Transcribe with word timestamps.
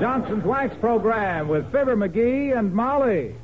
Johnson's 0.00 0.44
Wax 0.44 0.74
Program 0.80 1.46
with 1.46 1.70
Fibber 1.70 1.94
McGee 1.94 2.58
and 2.58 2.72
Molly. 2.72 3.34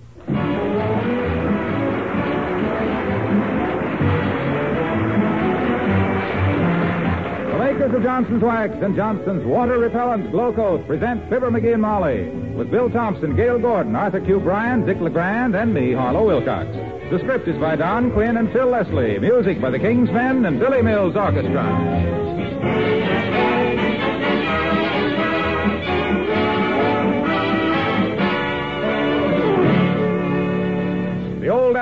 The 7.52 7.58
makers 7.58 7.94
of 7.94 8.02
Johnson's 8.02 8.42
Wax 8.42 8.72
and 8.80 8.96
Johnson's 8.96 9.44
Water 9.44 9.78
Repellent 9.78 10.30
Glow 10.30 10.54
Coat 10.54 10.86
present 10.86 11.28
Fibber 11.28 11.50
McGee 11.50 11.74
and 11.74 11.82
Molly 11.82 12.24
with 12.56 12.70
Bill 12.70 12.88
Thompson, 12.88 13.36
Gale 13.36 13.58
Gordon, 13.58 13.94
Arthur 13.94 14.22
Q. 14.22 14.40
Bryan, 14.40 14.86
Dick 14.86 14.98
LeGrand, 14.98 15.54
and 15.54 15.74
me, 15.74 15.92
Harlow 15.92 16.26
Wilcox. 16.26 16.74
The 17.10 17.18
script 17.18 17.46
is 17.48 17.60
by 17.60 17.76
Don 17.76 18.12
Quinn 18.12 18.38
and 18.38 18.50
Phil 18.50 18.68
Leslie. 18.68 19.18
Music 19.18 19.60
by 19.60 19.68
the 19.68 19.78
King's 19.78 20.10
Men 20.10 20.46
and 20.46 20.58
Billy 20.58 20.80
Mills 20.80 21.16
Orchestra. 21.16 23.15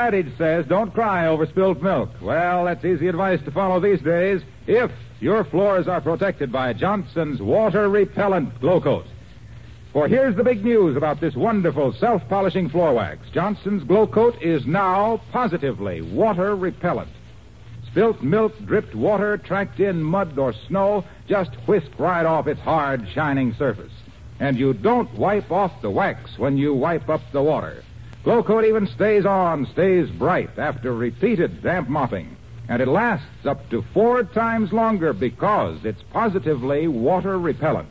Adage 0.06 0.36
says, 0.36 0.66
don't 0.66 0.92
cry 0.92 1.26
over 1.26 1.46
spilt 1.46 1.80
milk. 1.80 2.10
Well, 2.20 2.66
that's 2.66 2.84
easy 2.84 3.08
advice 3.08 3.40
to 3.46 3.50
follow 3.50 3.80
these 3.80 4.02
days 4.02 4.42
if 4.66 4.90
your 5.18 5.44
floors 5.44 5.88
are 5.88 6.02
protected 6.02 6.52
by 6.52 6.74
Johnson's 6.74 7.40
Water 7.40 7.88
Repellent 7.88 8.60
Glow 8.60 8.82
Coat. 8.82 9.06
For 9.94 10.06
here's 10.06 10.36
the 10.36 10.44
big 10.44 10.62
news 10.62 10.96
about 10.96 11.20
this 11.20 11.34
wonderful 11.34 11.94
self-polishing 11.94 12.68
floor 12.68 12.92
wax. 12.92 13.26
Johnson's 13.32 13.84
Glow 13.84 14.06
Coat 14.06 14.42
is 14.42 14.66
now 14.66 15.22
positively 15.32 16.02
water 16.02 16.54
repellent. 16.54 17.10
Spilt 17.90 18.22
milk, 18.22 18.52
dripped 18.66 18.94
water, 18.94 19.38
tracked 19.38 19.80
in 19.80 20.02
mud 20.02 20.36
or 20.36 20.52
snow 20.68 21.04
just 21.26 21.54
whisk 21.66 21.90
right 21.96 22.26
off 22.26 22.46
its 22.46 22.60
hard, 22.60 23.08
shining 23.14 23.54
surface. 23.54 23.92
And 24.38 24.58
you 24.58 24.74
don't 24.74 25.14
wipe 25.14 25.50
off 25.50 25.80
the 25.80 25.90
wax 25.90 26.38
when 26.38 26.58
you 26.58 26.74
wipe 26.74 27.08
up 27.08 27.22
the 27.32 27.42
water. 27.42 27.82
Glow 28.24 28.42
Coat 28.42 28.64
even 28.64 28.86
stays 28.86 29.26
on, 29.26 29.66
stays 29.66 30.08
bright 30.08 30.58
after 30.58 30.94
repeated 30.94 31.62
damp 31.62 31.90
mopping. 31.90 32.36
And 32.70 32.80
it 32.80 32.88
lasts 32.88 33.44
up 33.44 33.68
to 33.68 33.84
four 33.92 34.24
times 34.24 34.72
longer 34.72 35.12
because 35.12 35.84
it's 35.84 36.02
positively 36.10 36.88
water 36.88 37.38
repellent. 37.38 37.90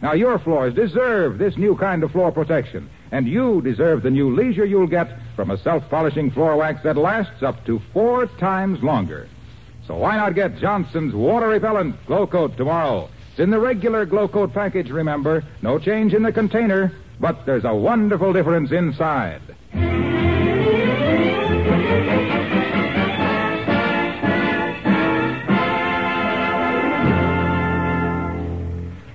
Now, 0.00 0.12
your 0.12 0.38
floors 0.38 0.74
deserve 0.74 1.38
this 1.38 1.56
new 1.56 1.76
kind 1.76 2.04
of 2.04 2.12
floor 2.12 2.30
protection, 2.30 2.88
and 3.10 3.26
you 3.26 3.60
deserve 3.60 4.04
the 4.04 4.10
new 4.10 4.32
leisure 4.32 4.64
you'll 4.64 4.86
get 4.86 5.08
from 5.34 5.50
a 5.50 5.58
self 5.58 5.88
polishing 5.90 6.30
floor 6.30 6.56
wax 6.56 6.84
that 6.84 6.96
lasts 6.96 7.42
up 7.42 7.64
to 7.66 7.82
four 7.92 8.26
times 8.38 8.80
longer. 8.84 9.28
So 9.88 9.96
why 9.96 10.16
not 10.16 10.36
get 10.36 10.58
Johnson's 10.58 11.14
water 11.14 11.48
repellent 11.48 11.96
Glow 12.06 12.28
Coat 12.28 12.56
tomorrow? 12.56 13.08
It's 13.36 13.42
in 13.42 13.50
the 13.50 13.60
regular 13.60 14.06
Glow 14.06 14.28
Coat 14.28 14.54
package, 14.54 14.88
remember. 14.88 15.44
No 15.60 15.78
change 15.78 16.14
in 16.14 16.22
the 16.22 16.32
container, 16.32 16.90
but 17.20 17.44
there's 17.44 17.66
a 17.66 17.74
wonderful 17.74 18.32
difference 18.32 18.72
inside. 18.72 19.42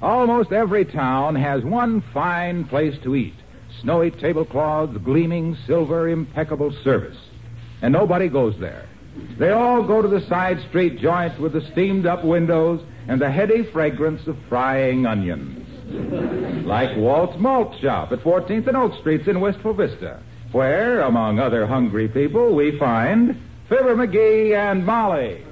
Almost 0.03 0.51
every 0.51 0.85
town 0.85 1.33
has 1.33 1.63
one 1.63 2.03
fine 2.13 2.65
place 2.65 2.93
to 3.01 3.15
eat. 3.15 3.33
Snowy 3.81 4.11
tablecloths, 4.11 4.99
gleaming 5.03 5.57
silver, 5.65 6.09
impeccable 6.09 6.71
service. 6.83 7.17
And 7.81 7.91
nobody 7.91 8.29
goes 8.29 8.53
there. 8.59 8.87
They 9.37 9.49
all 9.49 9.85
go 9.85 10.01
to 10.01 10.07
the 10.07 10.25
side 10.27 10.59
street 10.69 10.99
joint 10.99 11.39
with 11.39 11.53
the 11.53 11.61
steamed 11.71 12.05
up 12.05 12.23
windows 12.23 12.81
and 13.07 13.19
the 13.19 13.31
heady 13.31 13.63
fragrance 13.71 14.25
of 14.27 14.37
frying 14.47 15.05
onions. 15.05 15.67
like 16.65 16.95
Walt's 16.95 17.37
Malt 17.39 17.75
Shop 17.81 18.11
at 18.11 18.19
14th 18.19 18.67
and 18.67 18.77
Oak 18.77 18.93
Streets 19.01 19.27
in 19.27 19.41
Wistful 19.41 19.73
Vista, 19.73 20.21
where, 20.51 21.01
among 21.01 21.39
other 21.39 21.65
hungry 21.65 22.07
people, 22.07 22.55
we 22.55 22.77
find 22.77 23.35
Fibber 23.67 23.95
McGee 23.95 24.55
and 24.55 24.85
Molly. 24.85 25.43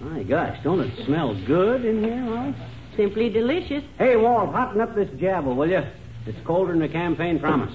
My 0.00 0.22
gosh, 0.22 0.58
don't 0.62 0.80
it 0.80 1.06
smell 1.06 1.34
good 1.46 1.84
in 1.84 2.04
here, 2.04 2.22
Molly? 2.22 2.54
Simply 2.96 3.28
delicious. 3.28 3.82
Hey, 3.98 4.16
Walt, 4.16 4.50
hotten 4.52 4.80
up 4.80 4.94
this 4.94 5.08
jabble, 5.20 5.56
will 5.56 5.68
you? 5.70 5.82
It's 6.26 6.38
colder 6.46 6.72
than 6.72 6.80
the 6.80 6.88
campaign 6.88 7.38
promise. 7.38 7.74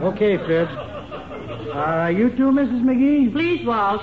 Okay, 0.00 0.36
Fibs. 0.38 0.70
Uh, 0.70 2.12
you 2.14 2.30
too, 2.30 2.50
Mrs. 2.50 2.82
McGee? 2.82 3.32
Please, 3.32 3.66
Walt. 3.66 4.02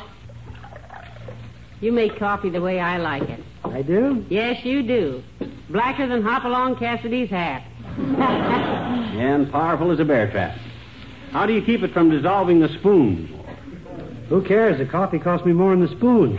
You 1.81 1.92
make 1.92 2.18
coffee 2.19 2.50
the 2.50 2.62
way 2.62 2.80
I 2.80 2.98
like 2.98 3.24
it. 3.24 3.44
I 3.64 3.81
do? 3.81 4.25
Yes, 4.30 4.64
you 4.66 4.84
do. 4.84 5.24
Blacker 5.69 6.08
than 6.08 6.24
Hopalong 6.24 6.75
Cassidy's 6.78 7.30
hat. 7.30 7.64
And 9.19 9.52
powerful 9.52 9.92
as 9.92 10.00
a 10.00 10.06
bear 10.06 10.31
trap. 10.31 10.58
How 11.31 11.46
do 11.46 11.52
you 11.52 11.62
keep 11.62 11.84
it 11.84 11.92
from 11.92 12.09
dissolving 12.09 12.62
the 12.62 12.69
spoon? 12.80 13.28
Who 14.30 14.42
cares? 14.42 14.78
The 14.78 14.86
coffee 14.86 15.19
cost 15.19 15.46
me 15.46 15.51
more 15.51 15.72
than 15.72 15.81
the 15.81 15.92
spoon. 15.98 16.38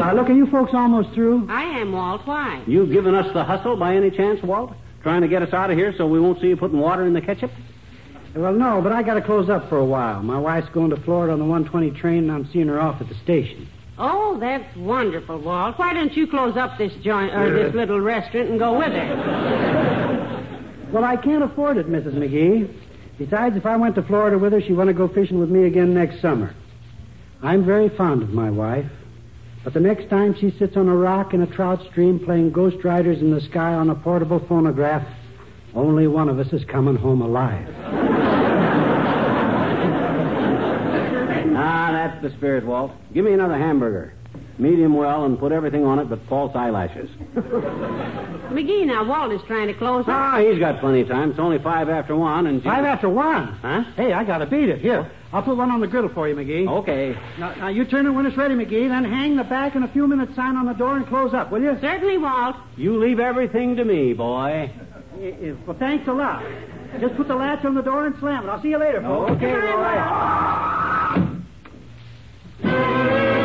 Uh, 0.00 0.12
look, 0.12 0.28
are 0.28 0.34
you 0.34 0.46
folks 0.46 0.72
almost 0.74 1.10
through? 1.14 1.48
I 1.50 1.62
am, 1.80 1.92
Walt. 1.92 2.26
Why? 2.26 2.62
You 2.66 2.86
giving 2.86 3.14
us 3.14 3.32
the 3.32 3.44
hustle 3.44 3.76
by 3.76 3.96
any 3.96 4.10
chance, 4.10 4.42
Walt? 4.42 4.72
Trying 5.02 5.22
to 5.22 5.28
get 5.28 5.42
us 5.42 5.52
out 5.52 5.70
of 5.70 5.76
here 5.76 5.94
so 5.96 6.06
we 6.06 6.20
won't 6.20 6.40
see 6.40 6.48
you 6.48 6.56
putting 6.56 6.78
water 6.78 7.06
in 7.06 7.12
the 7.12 7.20
ketchup? 7.20 7.50
Well, 8.34 8.52
no, 8.52 8.82
but 8.82 8.92
I 8.92 9.02
got 9.02 9.14
to 9.14 9.22
close 9.22 9.48
up 9.48 9.68
for 9.68 9.78
a 9.78 9.84
while. 9.84 10.22
My 10.22 10.38
wife's 10.38 10.68
going 10.70 10.90
to 10.90 10.96
Florida 10.96 11.32
on 11.32 11.38
the 11.38 11.44
120 11.44 11.98
train, 11.98 12.24
and 12.24 12.32
I'm 12.32 12.50
seeing 12.52 12.68
her 12.68 12.80
off 12.80 13.00
at 13.00 13.08
the 13.08 13.14
station. 13.22 13.68
Oh, 13.98 14.38
that's 14.38 14.76
wonderful, 14.76 15.38
Walt. 15.38 15.78
Why 15.78 15.94
don't 15.94 16.14
you 16.14 16.26
close 16.26 16.56
up 16.56 16.76
this 16.76 16.92
joint 17.02 17.32
or 17.34 17.50
this 17.50 17.74
little 17.74 18.00
restaurant 18.00 18.50
and 18.50 18.58
go 18.58 18.76
with 18.76 18.92
her? 18.92 20.26
Well, 20.92 21.04
I 21.04 21.16
can't 21.16 21.42
afford 21.42 21.78
it, 21.78 21.88
Mrs. 21.88 22.14
McGee. 22.14 22.72
Besides, 23.18 23.56
if 23.56 23.64
I 23.64 23.76
went 23.76 23.94
to 23.94 24.02
Florida 24.02 24.38
with 24.38 24.52
her, 24.52 24.60
she'd 24.60 24.76
want 24.76 24.88
to 24.88 24.94
go 24.94 25.08
fishing 25.08 25.38
with 25.38 25.48
me 25.48 25.64
again 25.64 25.94
next 25.94 26.20
summer. 26.20 26.54
I'm 27.42 27.64
very 27.64 27.88
fond 27.88 28.22
of 28.22 28.30
my 28.30 28.50
wife, 28.50 28.90
but 29.66 29.74
the 29.74 29.80
next 29.80 30.08
time 30.08 30.32
she 30.32 30.52
sits 30.60 30.76
on 30.76 30.86
a 30.86 30.94
rock 30.94 31.34
in 31.34 31.42
a 31.42 31.46
trout 31.48 31.80
stream 31.90 32.20
playing 32.20 32.52
Ghost 32.52 32.84
Riders 32.84 33.20
in 33.20 33.32
the 33.32 33.40
Sky 33.40 33.74
on 33.74 33.90
a 33.90 33.96
portable 33.96 34.38
phonograph, 34.48 35.04
only 35.74 36.06
one 36.06 36.28
of 36.28 36.38
us 36.38 36.52
is 36.52 36.64
coming 36.64 36.94
home 36.94 37.20
alive. 37.20 37.66
Ah, 41.58 41.90
that's 41.90 42.22
the 42.22 42.36
spirit, 42.36 42.66
Walt. 42.66 42.92
Give 43.14 43.24
me 43.24 43.32
another 43.32 43.56
hamburger. 43.56 44.12
Medium 44.58 44.94
well 44.94 45.24
and 45.24 45.38
put 45.38 45.52
everything 45.52 45.84
on 45.84 45.98
it 45.98 46.08
but 46.08 46.18
false 46.28 46.54
eyelashes. 46.56 47.10
McGee, 47.34 48.86
now 48.86 49.04
Walt 49.04 49.32
is 49.32 49.40
trying 49.46 49.66
to 49.68 49.74
close 49.74 50.02
up. 50.02 50.08
Ah, 50.08 50.38
he's 50.40 50.58
got 50.58 50.80
plenty 50.80 51.02
of 51.02 51.08
time. 51.08 51.30
It's 51.30 51.38
only 51.38 51.58
five 51.58 51.88
after 51.88 52.16
one, 52.16 52.46
and 52.46 52.62
Five 52.62 52.84
after 52.84 53.08
one. 53.08 53.48
Huh? 53.60 53.82
Hey, 53.96 54.12
I 54.12 54.24
gotta 54.24 54.46
beat 54.46 54.68
it. 54.68 54.80
Here, 54.80 55.10
I'll 55.32 55.42
put 55.42 55.56
one 55.56 55.70
on 55.70 55.80
the 55.80 55.86
griddle 55.86 56.10
for 56.10 56.28
you, 56.28 56.34
McGee. 56.36 56.68
Okay. 56.80 57.16
Now, 57.38 57.54
now 57.56 57.68
you 57.68 57.84
turn 57.84 58.06
it 58.06 58.10
when 58.10 58.26
it's 58.26 58.36
ready, 58.36 58.54
McGee. 58.54 58.88
Then 58.88 59.04
hang 59.04 59.36
the 59.36 59.44
back 59.44 59.74
and 59.74 59.84
a 59.84 59.88
few 59.88 60.06
minutes 60.06 60.34
sign 60.36 60.56
on 60.56 60.66
the 60.66 60.72
door 60.74 60.96
and 60.96 61.06
close 61.06 61.34
up, 61.34 61.50
will 61.50 61.62
you? 61.62 61.76
Certainly, 61.80 62.18
Walt. 62.18 62.56
You 62.76 62.98
leave 62.98 63.20
everything 63.20 63.76
to 63.76 63.84
me, 63.84 64.12
boy. 64.12 64.70
Eh, 65.20 65.32
eh, 65.42 65.52
Well, 65.66 65.76
thanks 65.78 66.06
a 66.08 66.12
lot. 66.12 66.42
Just 67.00 67.16
put 67.16 67.28
the 67.28 67.34
latch 67.34 67.64
on 67.64 67.74
the 67.74 67.82
door 67.82 68.06
and 68.06 68.14
slam 68.20 68.46
it. 68.46 68.50
I'll 68.50 68.62
see 68.62 68.68
you 68.70 68.78
later, 68.78 69.02
folks. 69.02 69.32
Okay, 69.32 69.52
boy. 72.72 73.35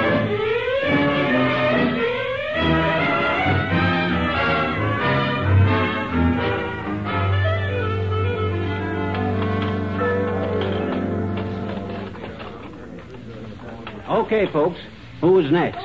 Okay, 14.12 14.46
folks. 14.52 14.78
Who's 15.22 15.50
next? 15.50 15.78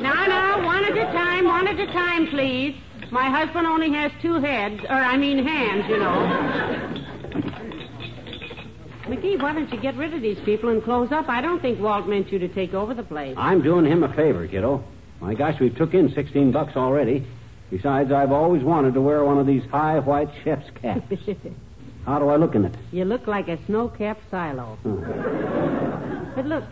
Now, 0.00 0.26
now, 0.26 0.64
one 0.64 0.84
at 0.84 0.96
a 0.96 1.04
time, 1.12 1.44
one 1.44 1.68
at 1.68 1.78
a 1.78 1.86
time, 1.86 2.26
please. 2.30 2.76
My 3.12 3.30
husband 3.30 3.64
only 3.64 3.92
has 3.92 4.10
two 4.20 4.40
heads, 4.40 4.82
or 4.88 4.96
I 4.96 5.16
mean 5.16 5.46
hands, 5.46 5.84
you 5.88 5.98
know. 5.98 7.04
McGee, 9.04 9.40
why 9.40 9.52
don't 9.52 9.72
you 9.72 9.80
get 9.80 9.94
rid 9.96 10.12
of 10.12 10.20
these 10.20 10.38
people 10.44 10.70
and 10.70 10.82
close 10.82 11.12
up? 11.12 11.28
I 11.28 11.40
don't 11.40 11.62
think 11.62 11.78
Walt 11.78 12.08
meant 12.08 12.32
you 12.32 12.40
to 12.40 12.48
take 12.48 12.74
over 12.74 12.92
the 12.92 13.04
place. 13.04 13.36
I'm 13.38 13.62
doing 13.62 13.84
him 13.84 14.02
a 14.02 14.12
favor, 14.14 14.48
kiddo. 14.48 14.82
My 15.20 15.34
gosh, 15.34 15.60
we 15.60 15.70
took 15.70 15.94
in 15.94 16.12
16 16.12 16.50
bucks 16.50 16.72
already. 16.74 17.24
Besides, 17.70 18.10
I've 18.10 18.32
always 18.32 18.64
wanted 18.64 18.94
to 18.94 19.00
wear 19.00 19.24
one 19.24 19.38
of 19.38 19.46
these 19.46 19.62
high 19.70 20.00
white 20.00 20.30
chef's 20.42 20.70
caps. 20.82 21.06
How 22.06 22.18
do 22.18 22.28
I 22.28 22.36
look 22.36 22.54
in 22.54 22.64
it? 22.66 22.74
you 22.92 23.04
look 23.04 23.26
like 23.26 23.48
a 23.48 23.58
snow-capped 23.66 24.20
silo. 24.30 24.76
Hmm. 24.82 26.34
But 26.34 26.46
look, 26.46 26.64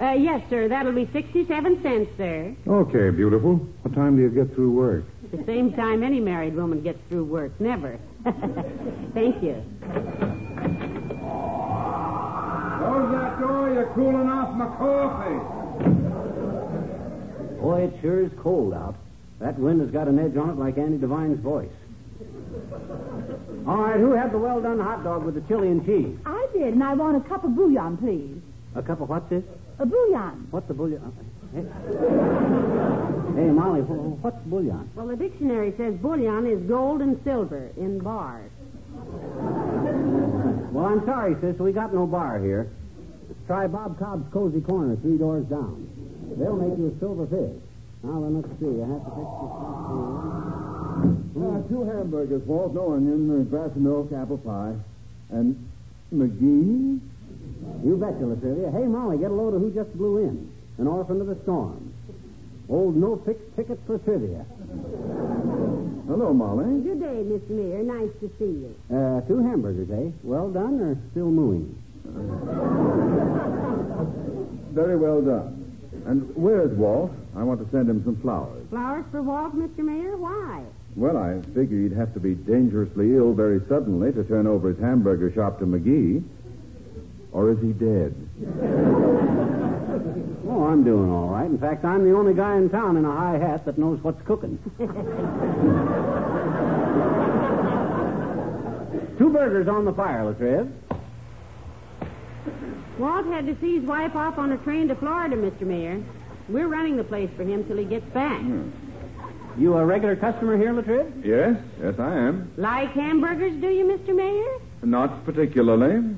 uh, 0.00 0.12
yes, 0.12 0.42
sir, 0.48 0.68
that'll 0.68 0.92
be 0.92 1.08
67 1.12 1.82
cents, 1.82 2.10
sir. 2.16 2.54
Okay, 2.66 3.10
beautiful. 3.10 3.56
What 3.82 3.94
time 3.94 4.16
do 4.16 4.22
you 4.22 4.30
get 4.30 4.54
through 4.54 4.70
work? 4.72 5.04
The 5.30 5.44
same 5.44 5.72
time 5.74 6.02
any 6.02 6.20
married 6.20 6.54
woman 6.54 6.80
gets 6.82 6.98
through 7.08 7.24
work. 7.24 7.52
Never. 7.60 7.98
Thank 8.24 9.42
you. 9.42 9.62
Close 12.78 13.12
that 13.12 13.40
door. 13.40 13.70
You're 13.74 13.92
cooling 13.94 14.28
off 14.30 14.56
my 14.56 14.66
coffee. 14.78 15.40
Boy, 17.60 17.82
it 17.82 18.00
sure 18.00 18.22
is 18.24 18.30
cold 18.40 18.72
out. 18.72 18.94
That 19.40 19.58
wind 19.58 19.80
has 19.80 19.90
got 19.90 20.08
an 20.08 20.18
edge 20.18 20.36
on 20.36 20.50
it 20.50 20.56
like 20.56 20.78
Andy 20.78 20.96
Devine's 20.98 21.40
voice. 21.40 21.68
All 23.66 23.76
right, 23.82 24.00
who 24.00 24.12
had 24.12 24.32
the 24.32 24.38
well 24.38 24.60
done 24.60 24.80
hot 24.80 25.04
dog 25.04 25.24
with 25.24 25.34
the 25.34 25.42
chili 25.42 25.68
and 25.68 25.84
cheese? 25.84 26.16
I 26.24 26.46
did, 26.52 26.74
and 26.74 26.82
I 26.82 26.94
want 26.94 27.16
a 27.16 27.28
cup 27.28 27.44
of 27.44 27.54
bouillon, 27.54 27.96
please. 27.98 28.40
A 28.74 28.82
cup 28.82 29.00
of 29.00 29.08
what's 29.08 29.28
this? 29.28 29.44
A 29.78 29.86
bouillon. 29.86 30.48
What's 30.50 30.68
the 30.68 30.74
bouillon? 30.74 31.02
Uh, 31.02 31.10
hey, 31.54 31.64
hey 33.42 33.50
Molly, 33.50 33.80
what's 33.82 34.38
bouillon? 34.46 34.90
Well, 34.94 35.06
the 35.06 35.16
dictionary 35.16 35.74
says 35.76 35.94
bouillon 35.96 36.46
is 36.46 36.60
gold 36.68 37.00
and 37.02 37.20
silver 37.24 37.70
in 37.76 37.98
bars. 37.98 38.50
Well, 40.72 40.86
I'm 40.86 41.04
sorry, 41.06 41.36
sis. 41.40 41.58
We 41.58 41.72
got 41.72 41.92
no 41.94 42.06
bar 42.06 42.38
here. 42.38 42.70
Try 43.46 43.66
Bob 43.66 43.98
Cobb's 43.98 44.30
Cozy 44.32 44.60
Corner, 44.60 44.96
three 44.96 45.16
doors 45.16 45.46
down. 45.46 45.88
They'll 46.36 46.56
make 46.56 46.76
you 46.78 46.94
a 46.94 46.98
silver 46.98 47.26
fish. 47.26 47.62
Now 48.02 48.20
then, 48.20 48.36
let's 48.36 48.48
see. 48.60 48.82
I 48.82 48.86
have 48.86 49.04
to 49.04 49.10
fix 49.16 49.28
this. 50.62 50.67
Uh, 50.98 51.62
two 51.68 51.84
hamburgers, 51.84 52.42
Walt, 52.46 52.74
no 52.74 52.92
onion, 52.94 53.40
a 53.40 53.44
glass 53.44 53.70
of 53.70 53.76
milk, 53.76 54.12
apple 54.12 54.38
pie. 54.38 54.74
And 55.30 55.54
McGee? 56.12 57.00
You 57.84 57.96
betcha, 57.96 58.24
LaTrivia. 58.24 58.72
Hey, 58.72 58.86
Molly, 58.86 59.18
get 59.18 59.30
a 59.30 59.34
load 59.34 59.54
of 59.54 59.60
who 59.60 59.70
just 59.70 59.92
blew 59.96 60.18
in. 60.18 60.50
An 60.78 60.86
orphan 60.86 61.20
of 61.20 61.26
the 61.26 61.36
storm. 61.42 61.92
Old 62.68 62.96
no 62.96 63.16
fixed 63.24 63.44
ticket 63.56 63.78
for 63.86 63.98
trivia. 63.98 64.44
Hello, 66.06 66.32
Molly. 66.34 66.80
Good 66.82 67.00
day, 67.00 67.22
Miss 67.22 67.42
Mayor. 67.48 67.82
Nice 67.82 68.10
to 68.20 68.28
see 68.38 68.44
you. 68.44 68.74
Uh, 68.94 69.20
two 69.22 69.38
hamburgers, 69.42 69.90
eh? 69.90 70.10
Well 70.22 70.50
done 70.50 70.80
or 70.80 70.96
still 71.12 71.30
mooing? 71.30 71.74
Very 74.74 74.96
well 74.96 75.22
done. 75.22 75.64
And 76.06 76.34
where's 76.36 76.76
Walt? 76.76 77.10
I 77.36 77.42
want 77.42 77.60
to 77.64 77.70
send 77.70 77.88
him 77.88 78.02
some 78.04 78.16
flowers. 78.20 78.66
Flowers 78.70 79.04
for 79.10 79.22
Walt, 79.22 79.54
Mr. 79.56 79.78
Mayor? 79.78 80.16
Why? 80.16 80.62
Well, 80.98 81.16
I 81.16 81.40
figure 81.54 81.80
he'd 81.80 81.92
have 81.92 82.12
to 82.14 82.20
be 82.20 82.34
dangerously 82.34 83.14
ill 83.14 83.32
very 83.32 83.60
suddenly 83.68 84.10
to 84.14 84.24
turn 84.24 84.48
over 84.48 84.70
his 84.70 84.80
hamburger 84.80 85.32
shop 85.32 85.60
to 85.60 85.64
McGee. 85.64 86.24
Or 87.30 87.52
is 87.52 87.58
he 87.60 87.72
dead? 87.72 88.14
Oh, 90.50 90.64
I'm 90.64 90.82
doing 90.82 91.10
all 91.10 91.28
right. 91.28 91.44
In 91.44 91.58
fact, 91.58 91.84
I'm 91.84 92.04
the 92.04 92.16
only 92.16 92.32
guy 92.32 92.56
in 92.56 92.70
town 92.70 92.96
in 92.96 93.04
a 93.04 93.12
high 93.12 93.36
hat 93.36 93.66
that 93.66 93.76
knows 93.76 94.02
what's 94.02 94.22
cooking. 94.22 94.58
Two 99.18 99.28
burgers 99.28 99.68
on 99.68 99.84
the 99.84 99.92
fire, 99.92 100.22
Latriv. 100.22 100.72
Walt 102.98 103.26
had 103.26 103.44
to 103.44 103.54
see 103.60 103.74
his 103.78 103.84
wife 103.84 104.16
off 104.16 104.38
on 104.38 104.52
a 104.52 104.56
train 104.58 104.88
to 104.88 104.94
Florida, 104.94 105.36
Mr. 105.36 105.66
Mayor. 105.66 106.02
We're 106.48 106.68
running 106.68 106.96
the 106.96 107.04
place 107.04 107.28
for 107.36 107.44
him 107.44 107.64
till 107.64 107.76
he 107.76 107.84
gets 107.84 108.06
back. 108.14 108.40
Hmm. 108.40 108.70
You 109.58 109.74
a 109.76 109.84
regular 109.84 110.14
customer 110.14 110.56
here, 110.56 110.72
Latriv? 110.72 111.24
Yes, 111.24 111.56
yes, 111.82 111.98
I 111.98 112.14
am. 112.16 112.50
Like 112.56 112.90
hamburgers, 112.92 113.60
do 113.60 113.68
you, 113.68 113.84
Mr. 113.86 114.14
Mayor? 114.14 114.58
Not 114.84 115.24
particularly. 115.24 116.14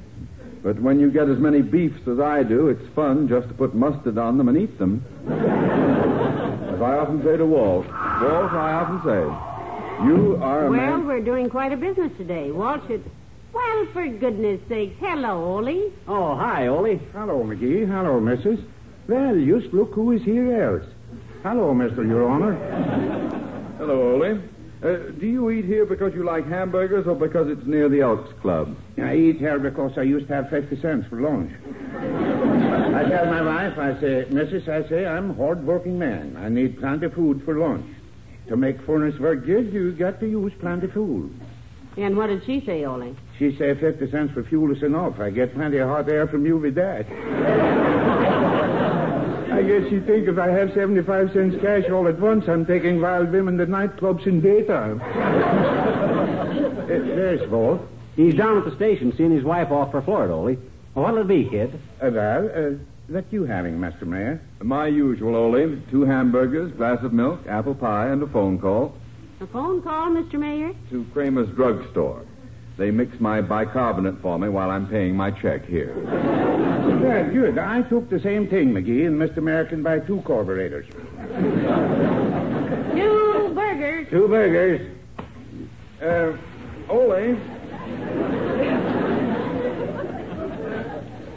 But 0.62 0.78
when 0.80 1.00
you 1.00 1.10
get 1.10 1.26
as 1.30 1.38
many 1.38 1.62
beefs 1.62 2.06
as 2.06 2.20
I 2.20 2.42
do, 2.42 2.68
it's 2.68 2.86
fun 2.94 3.28
just 3.28 3.48
to 3.48 3.54
put 3.54 3.74
mustard 3.74 4.18
on 4.18 4.36
them 4.36 4.48
and 4.50 4.58
eat 4.58 4.78
them. 4.78 5.02
as 5.26 6.82
I 6.82 6.98
often 6.98 7.22
say 7.24 7.38
to 7.38 7.46
Walt, 7.46 7.86
Walt, 7.86 8.52
I 8.52 8.72
often 8.74 9.00
say, 9.04 10.04
you 10.06 10.36
are 10.42 10.66
a 10.66 10.70
Well, 10.70 10.98
man. 10.98 11.06
we're 11.06 11.22
doing 11.24 11.48
quite 11.48 11.72
a 11.72 11.78
business 11.78 12.12
today. 12.18 12.50
Walt 12.50 12.82
should. 12.88 13.02
Well, 13.54 13.86
for 13.94 14.06
goodness 14.06 14.60
sakes, 14.68 14.96
hello, 15.00 15.42
Ole. 15.56 15.90
Oh, 16.06 16.36
hi, 16.36 16.66
Ole. 16.66 16.96
Hello, 17.14 17.42
McGee. 17.42 17.86
Hello, 17.86 18.20
Mrs. 18.20 18.62
Well, 19.08 19.34
just 19.34 19.72
look 19.72 19.94
who 19.94 20.12
is 20.12 20.22
here 20.22 20.62
else. 20.62 20.84
Hello, 21.42 21.72
Mr. 21.74 22.06
Your 22.06 22.28
Honor. 22.28 23.29
Hello, 23.80 24.12
Ole. 24.12 24.38
Uh, 24.82 25.10
do 25.18 25.26
you 25.26 25.48
eat 25.48 25.64
here 25.64 25.86
because 25.86 26.12
you 26.12 26.22
like 26.22 26.46
hamburgers 26.46 27.06
or 27.06 27.14
because 27.14 27.48
it's 27.48 27.66
near 27.66 27.88
the 27.88 28.02
Elks 28.02 28.30
Club? 28.42 28.76
I 29.02 29.16
eat 29.16 29.38
here 29.38 29.58
because 29.58 29.96
I 29.96 30.02
used 30.02 30.28
to 30.28 30.34
have 30.34 30.50
50 30.50 30.82
cents 30.82 31.06
for 31.08 31.22
lunch. 31.22 31.50
I 32.94 33.08
tell 33.08 33.24
my 33.24 33.40
wife, 33.40 33.78
I 33.78 33.98
say, 33.98 34.26
Mrs., 34.28 34.68
I 34.68 34.86
say, 34.86 35.06
I'm 35.06 35.30
a 35.30 35.34
hard-working 35.34 35.98
man. 35.98 36.36
I 36.36 36.50
need 36.50 36.78
plenty 36.78 37.06
of 37.06 37.14
food 37.14 37.42
for 37.42 37.58
lunch. 37.58 37.86
To 38.48 38.56
make 38.58 38.78
furnace 38.82 39.18
work 39.18 39.46
good, 39.46 39.72
you 39.72 39.92
got 39.92 40.20
to 40.20 40.28
use 40.28 40.52
plenty 40.60 40.84
of 40.84 40.92
food. 40.92 41.34
And 41.96 42.18
what 42.18 42.26
did 42.26 42.44
she 42.44 42.62
say, 42.66 42.84
Ole? 42.84 43.16
She 43.38 43.56
say 43.56 43.74
50 43.74 44.10
cents 44.10 44.34
for 44.34 44.44
fuel 44.44 44.76
is 44.76 44.82
enough. 44.82 45.18
I 45.20 45.30
get 45.30 45.54
plenty 45.54 45.78
of 45.78 45.88
hot 45.88 46.06
air 46.10 46.28
from 46.28 46.44
you 46.44 46.58
with 46.58 46.74
that. 46.74 47.06
I 49.60 49.62
guess 49.62 49.90
she 49.90 50.00
think 50.00 50.26
if 50.26 50.38
I 50.38 50.48
have 50.48 50.72
75 50.72 51.34
cents 51.34 51.54
cash 51.60 51.84
all 51.90 52.08
at 52.08 52.18
once, 52.18 52.48
I'm 52.48 52.64
taking 52.64 52.98
wild 52.98 53.30
women 53.30 53.58
to 53.58 53.66
nightclubs 53.66 54.26
in 54.26 54.40
daytime. 54.40 55.02
Uh, 55.02 56.86
there's 56.88 57.46
Walt. 57.50 57.82
He's 58.16 58.34
down 58.34 58.56
at 58.56 58.64
the 58.64 58.74
station 58.76 59.12
seeing 59.18 59.30
his 59.30 59.44
wife 59.44 59.70
off 59.70 59.90
for 59.90 60.00
Florida, 60.00 60.32
Ole. 60.32 60.56
Well, 60.94 61.04
what'll 61.04 61.18
it 61.20 61.28
be, 61.28 61.44
kid? 61.44 61.78
Uh, 62.02 62.08
well, 62.10 62.46
uh, 62.48 62.70
that 63.10 63.26
you 63.30 63.44
having, 63.44 63.78
Master 63.78 64.06
Mayor? 64.06 64.40
My 64.62 64.86
usual, 64.86 65.36
Ole. 65.36 65.76
Two 65.90 66.06
hamburgers, 66.06 66.72
glass 66.72 67.04
of 67.04 67.12
milk, 67.12 67.40
apple 67.46 67.74
pie, 67.74 68.08
and 68.08 68.22
a 68.22 68.28
phone 68.28 68.58
call 68.58 68.94
A 69.42 69.46
phone 69.48 69.82
call, 69.82 70.08
Mr. 70.08 70.38
Mayor? 70.40 70.72
to 70.88 71.04
Kramer's 71.12 71.54
drugstore. 71.54 72.24
They 72.76 72.90
mix 72.90 73.20
my 73.20 73.40
bicarbonate 73.42 74.20
for 74.22 74.38
me 74.38 74.48
while 74.48 74.70
I'm 74.70 74.86
paying 74.88 75.14
my 75.14 75.30
check 75.30 75.66
here. 75.66 75.94
Well, 75.94 77.30
good. 77.30 77.58
I 77.58 77.82
took 77.82 78.08
the 78.08 78.20
same 78.20 78.48
thing, 78.48 78.72
McGee, 78.72 79.06
and 79.06 79.20
Mr. 79.20 79.38
American 79.38 79.82
by 79.82 79.98
two 80.00 80.22
carburetors. 80.26 80.86
Two 82.94 83.52
burgers. 83.54 84.06
Two 84.10 84.28
burgers. 84.28 84.96
Uh, 86.00 86.36
Ole. 86.90 87.36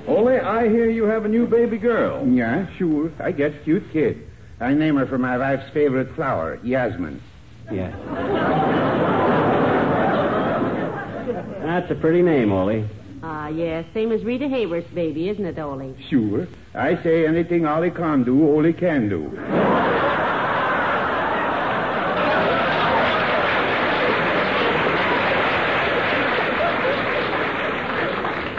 Ole, 0.07 0.39
I 0.39 0.67
hear 0.69 0.89
you 0.89 1.03
have 1.05 1.25
a 1.25 1.29
new 1.29 1.47
baby 1.47 1.77
girl. 1.77 2.27
Yeah, 2.27 2.67
sure. 2.77 3.11
I 3.19 3.31
get 3.31 3.63
cute 3.63 3.83
kid. 3.91 4.27
I 4.59 4.73
name 4.73 4.95
her 4.95 5.05
for 5.07 5.17
my 5.17 5.37
wife's 5.37 5.69
favorite 5.73 6.13
flower, 6.15 6.59
Yasmin. 6.63 7.21
Yeah. 7.71 9.11
That's 11.73 11.89
a 11.89 11.95
pretty 11.95 12.21
name, 12.21 12.51
Ole. 12.51 12.87
Ah, 13.23 13.47
yes, 13.47 13.83
same 13.95 14.11
as 14.11 14.23
Rita 14.23 14.45
Hayworth's 14.45 14.93
baby, 14.93 15.27
isn't 15.29 15.43
it, 15.43 15.57
Ole? 15.57 15.95
Sure. 16.07 16.47
I 16.75 17.01
say 17.01 17.25
anything 17.25 17.65
Aly 17.65 17.89
Khan 17.89 18.23
do, 18.23 18.47
Ollie 18.47 18.73
can 18.73 19.09
do. 19.09 19.25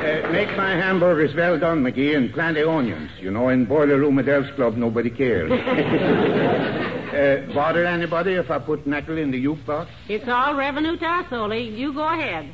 Uh, 0.01 0.33
make 0.33 0.49
my 0.57 0.75
hamburgers 0.75 1.33
well 1.37 1.57
done, 1.57 1.85
McGee, 1.85 2.17
and 2.17 2.33
plenty 2.33 2.65
onions. 2.65 3.13
You 3.21 3.31
know, 3.31 3.49
in 3.51 3.65
Boiler 3.65 4.01
Room 4.01 4.19
at 4.19 4.29
Elks 4.29 4.51
Club, 4.57 4.77
nobody 4.77 5.11
cares. 5.11 5.53
uh, 7.13 7.55
bother 7.55 7.87
anybody 7.87 8.33
if 8.33 8.51
I 8.51 8.59
put 8.59 8.89
knuckle 8.89 9.19
in 9.19 9.31
the 9.31 9.41
jukebox? 9.41 9.87
It's 10.09 10.27
all 10.27 10.57
revenue 10.57 10.97
to 10.97 11.07
us, 11.07 11.27
Ole. 11.31 11.55
You 11.55 11.93
go 11.95 12.09
ahead. 12.09 12.53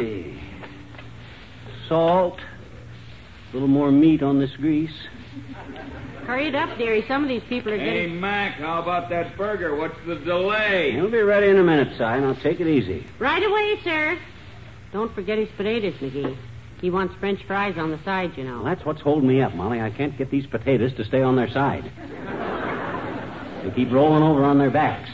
See. 0.00 0.42
Salt. 1.88 2.40
A 3.50 3.52
little 3.52 3.68
more 3.68 3.90
meat 3.90 4.22
on 4.22 4.38
this 4.38 4.54
grease. 4.56 4.94
Hurry 6.24 6.48
it 6.48 6.54
up, 6.54 6.78
dearie. 6.78 7.04
Some 7.08 7.22
of 7.24 7.28
these 7.28 7.42
people 7.48 7.72
are 7.72 7.76
getting. 7.78 7.92
Hey, 7.92 8.00
getting. 8.06 8.20
Mac, 8.20 8.54
how 8.54 8.80
about 8.80 9.10
that 9.10 9.36
burger? 9.36 9.74
What's 9.74 9.96
the 10.06 10.16
delay? 10.16 10.92
He'll 10.92 11.10
be 11.10 11.18
ready 11.18 11.48
in 11.48 11.58
a 11.58 11.62
minute, 11.62 11.88
Si. 11.94 11.98
Now 11.98 12.34
take 12.34 12.60
it 12.60 12.68
easy. 12.68 13.04
Right 13.18 13.42
away, 13.42 13.80
sir. 13.82 14.18
Don't 14.92 15.12
forget 15.14 15.38
his 15.38 15.48
potatoes, 15.56 15.94
McGee. 15.94 16.36
He 16.80 16.90
wants 16.90 17.14
French 17.16 17.42
fries 17.44 17.76
on 17.76 17.90
the 17.90 18.02
side, 18.04 18.36
you 18.38 18.44
know. 18.44 18.56
Well, 18.56 18.64
that's 18.64 18.84
what's 18.84 19.00
holding 19.00 19.28
me 19.28 19.42
up, 19.42 19.54
Molly. 19.54 19.80
I 19.80 19.90
can't 19.90 20.16
get 20.16 20.30
these 20.30 20.46
potatoes 20.46 20.94
to 20.94 21.04
stay 21.04 21.22
on 21.22 21.36
their 21.36 21.50
side. 21.50 21.90
They 23.64 23.70
keep 23.72 23.92
rolling 23.92 24.22
over 24.22 24.42
on 24.44 24.58
their 24.58 24.70
backs. 24.70 25.10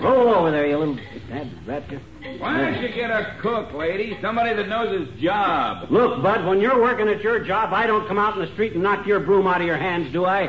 Roll 0.00 0.28
over 0.28 0.50
there, 0.50 0.66
you 0.66 0.78
little 0.78 0.98
bad 1.28 1.50
rat. 1.66 1.90
you. 1.90 2.00
Why 2.40 2.56
don't 2.56 2.82
you 2.82 2.88
get 2.88 3.10
a 3.10 3.36
cook, 3.42 3.74
lady? 3.74 4.16
Somebody 4.22 4.54
that 4.54 4.66
knows 4.66 4.98
his 4.98 5.20
job. 5.20 5.90
Look, 5.90 6.22
Bud, 6.22 6.46
when 6.46 6.58
you're 6.58 6.80
working 6.80 7.06
at 7.06 7.20
your 7.22 7.44
job, 7.44 7.74
I 7.74 7.86
don't 7.86 8.08
come 8.08 8.18
out 8.18 8.34
in 8.34 8.40
the 8.40 8.50
street 8.54 8.72
and 8.72 8.82
knock 8.82 9.06
your 9.06 9.20
broom 9.20 9.46
out 9.46 9.60
of 9.60 9.66
your 9.66 9.76
hands, 9.76 10.10
do 10.10 10.24
I? 10.24 10.46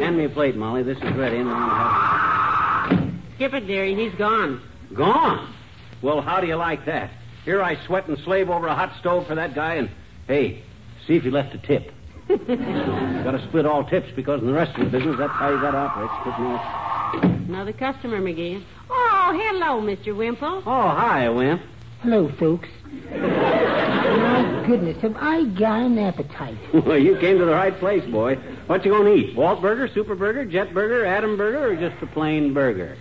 Hand 0.00 0.16
me 0.16 0.24
a 0.24 0.28
plate, 0.28 0.56
Molly. 0.56 0.82
This 0.82 0.98
is 0.98 1.14
ready, 1.14 1.36
and 1.36 1.48
I'll 1.48 2.88
have 2.88 3.10
Skip 3.36 3.54
it, 3.54 3.68
dearie. 3.68 3.94
He's 3.94 4.18
gone. 4.18 4.60
Gone? 4.94 5.54
Well, 6.02 6.20
how 6.22 6.40
do 6.40 6.48
you 6.48 6.56
like 6.56 6.86
that? 6.86 7.12
Here 7.44 7.62
I 7.62 7.76
sweat 7.86 8.08
and 8.08 8.18
slave 8.24 8.50
over 8.50 8.66
a 8.66 8.74
hot 8.74 8.98
stove 8.98 9.28
for 9.28 9.36
that 9.36 9.54
guy, 9.54 9.74
and 9.74 9.90
hey, 10.26 10.64
see 11.06 11.14
if 11.14 11.22
he 11.22 11.30
left 11.30 11.54
a 11.54 11.58
tip. 11.58 11.92
got 13.24 13.32
to 13.32 13.44
split 13.48 13.64
all 13.64 13.84
tips 13.84 14.08
because 14.14 14.40
in 14.40 14.46
the 14.46 14.52
rest 14.52 14.78
of 14.78 14.84
the 14.84 14.90
business, 14.90 15.16
that's 15.18 15.32
how 15.32 15.48
you 15.50 15.60
got 15.60 15.70
to 15.70 15.78
operate. 15.78 16.10
Split 16.20 16.38
me. 16.40 17.44
Another 17.48 17.72
customer, 17.72 18.20
McGee. 18.20 18.62
Oh, 18.90 19.32
hello, 19.34 19.80
Mr. 19.80 20.14
Wimple. 20.14 20.62
Oh, 20.66 20.88
hi, 20.88 21.28
Wimp. 21.30 21.62
Hello, 22.02 22.30
folks. 22.38 22.68
My 23.10 24.64
goodness, 24.66 25.00
have 25.02 25.16
I 25.16 25.44
got 25.58 25.80
an 25.82 25.98
appetite? 25.98 26.58
well, 26.86 26.98
you 26.98 27.18
came 27.18 27.38
to 27.38 27.44
the 27.44 27.50
right 27.52 27.76
place, 27.78 28.04
boy. 28.10 28.36
What 28.66 28.84
you 28.84 28.92
gonna 28.92 29.10
eat? 29.10 29.34
Walt 29.34 29.60
Burger, 29.60 29.88
Super 29.88 30.14
Burger, 30.14 30.44
Jet 30.44 30.74
Burger, 30.74 31.04
Adam 31.06 31.36
Burger, 31.36 31.70
or 31.70 31.76
just 31.76 32.00
a 32.02 32.06
plain 32.06 32.52
burger? 32.54 32.96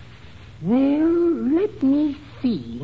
Well, 0.62 0.80
let 1.54 1.84
me 1.84 2.18
see. 2.42 2.82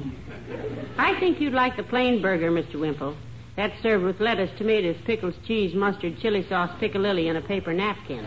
I 0.98 1.20
think 1.20 1.40
you'd 1.40 1.54
like 1.54 1.78
the 1.78 1.84
plain 1.84 2.22
burger, 2.22 2.52
Mr. 2.52 2.76
Wimple. 2.76 3.16
That's 3.55 3.79
served 3.83 4.03
with 4.03 4.19
lettuce, 4.19 4.50
tomatoes, 4.57 4.95
pickles, 5.05 5.36
cheese, 5.45 5.75
mustard, 5.75 6.17
chili 6.19 6.45
sauce, 6.50 6.72
piccalilli, 6.79 7.29
and 7.29 7.38
a 7.38 7.41
paper 7.41 7.72
napkin. 7.72 8.24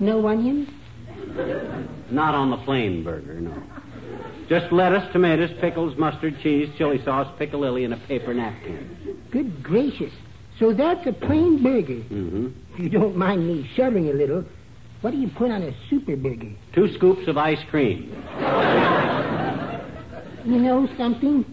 No 0.00 0.26
onions? 0.26 0.68
Not 2.10 2.34
on 2.34 2.50
the 2.50 2.56
plain 2.58 3.04
burger, 3.04 3.40
no. 3.40 3.62
Just 4.48 4.72
lettuce, 4.72 5.10
tomatoes, 5.12 5.50
pickles, 5.60 5.96
mustard, 5.96 6.38
cheese, 6.42 6.68
chili 6.76 7.02
sauce, 7.04 7.32
piccalilli, 7.38 7.84
and 7.84 7.94
a 7.94 7.96
paper 8.08 8.34
napkin. 8.34 9.16
Good 9.30 9.62
gracious. 9.62 10.12
So 10.58 10.72
that's 10.72 11.06
a 11.06 11.12
plain 11.12 11.62
burger. 11.62 11.94
Mm-hmm. 11.94 12.48
If 12.74 12.78
you 12.80 12.88
don't 12.88 13.16
mind 13.16 13.46
me 13.46 13.68
shuddering 13.74 14.10
a 14.10 14.12
little, 14.12 14.44
what 15.00 15.12
do 15.12 15.18
you 15.18 15.28
put 15.28 15.50
on 15.50 15.62
a 15.62 15.74
super 15.88 16.16
burger? 16.16 16.50
Two 16.74 16.92
scoops 16.94 17.28
of 17.28 17.38
ice 17.38 17.62
cream. 17.70 18.10
You 20.44 20.58
know 20.58 20.88
something? 20.98 21.44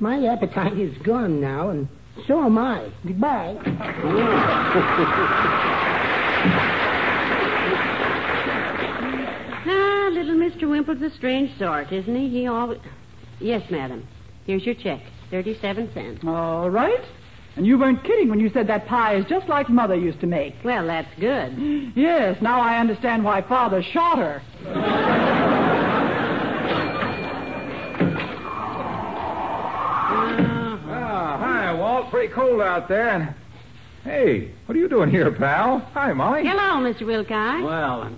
My 0.00 0.24
appetite 0.26 0.78
is 0.78 0.96
gone 0.98 1.40
now, 1.40 1.70
and 1.70 1.88
so 2.26 2.42
am 2.44 2.58
I. 2.58 2.90
Goodbye. 3.06 3.56
Ah, 9.70 10.08
little 10.12 10.34
Mr. 10.36 10.62
Wimple's 10.62 11.02
a 11.02 11.10
strange 11.16 11.56
sort, 11.58 11.92
isn't 11.92 12.14
he? 12.14 12.28
He 12.28 12.46
always. 12.46 12.78
Yes, 13.40 13.62
madam. 13.70 14.06
Here's 14.46 14.64
your 14.64 14.74
check. 14.74 15.00
Thirty-seven 15.30 15.92
cents. 15.92 16.24
All 16.26 16.70
right. 16.70 17.04
And 17.56 17.66
you 17.66 17.76
weren't 17.78 18.02
kidding 18.04 18.28
when 18.30 18.40
you 18.40 18.48
said 18.50 18.66
that 18.68 18.86
pie 18.86 19.16
is 19.16 19.24
just 19.26 19.48
like 19.48 19.68
Mother 19.68 19.96
used 19.96 20.20
to 20.20 20.26
make. 20.26 20.54
Well, 20.64 20.86
that's 20.86 21.12
good. 21.18 21.92
Yes, 21.96 22.40
now 22.40 22.60
I 22.60 22.78
understand 22.78 23.24
why 23.24 23.42
Father 23.42 23.82
shot 23.82 24.18
her. 24.18 24.42
Pretty 32.10 32.32
cold 32.32 32.60
out 32.60 32.88
there. 32.88 33.08
And 33.08 33.34
hey, 34.04 34.52
what 34.66 34.76
are 34.76 34.80
you 34.80 34.88
doing 34.88 35.10
here, 35.10 35.30
pal? 35.30 35.80
Hi, 35.94 36.12
Molly. 36.12 36.46
Hello, 36.46 36.82
Mr. 36.82 37.06
Wilcox. 37.06 37.62
Well, 37.62 38.10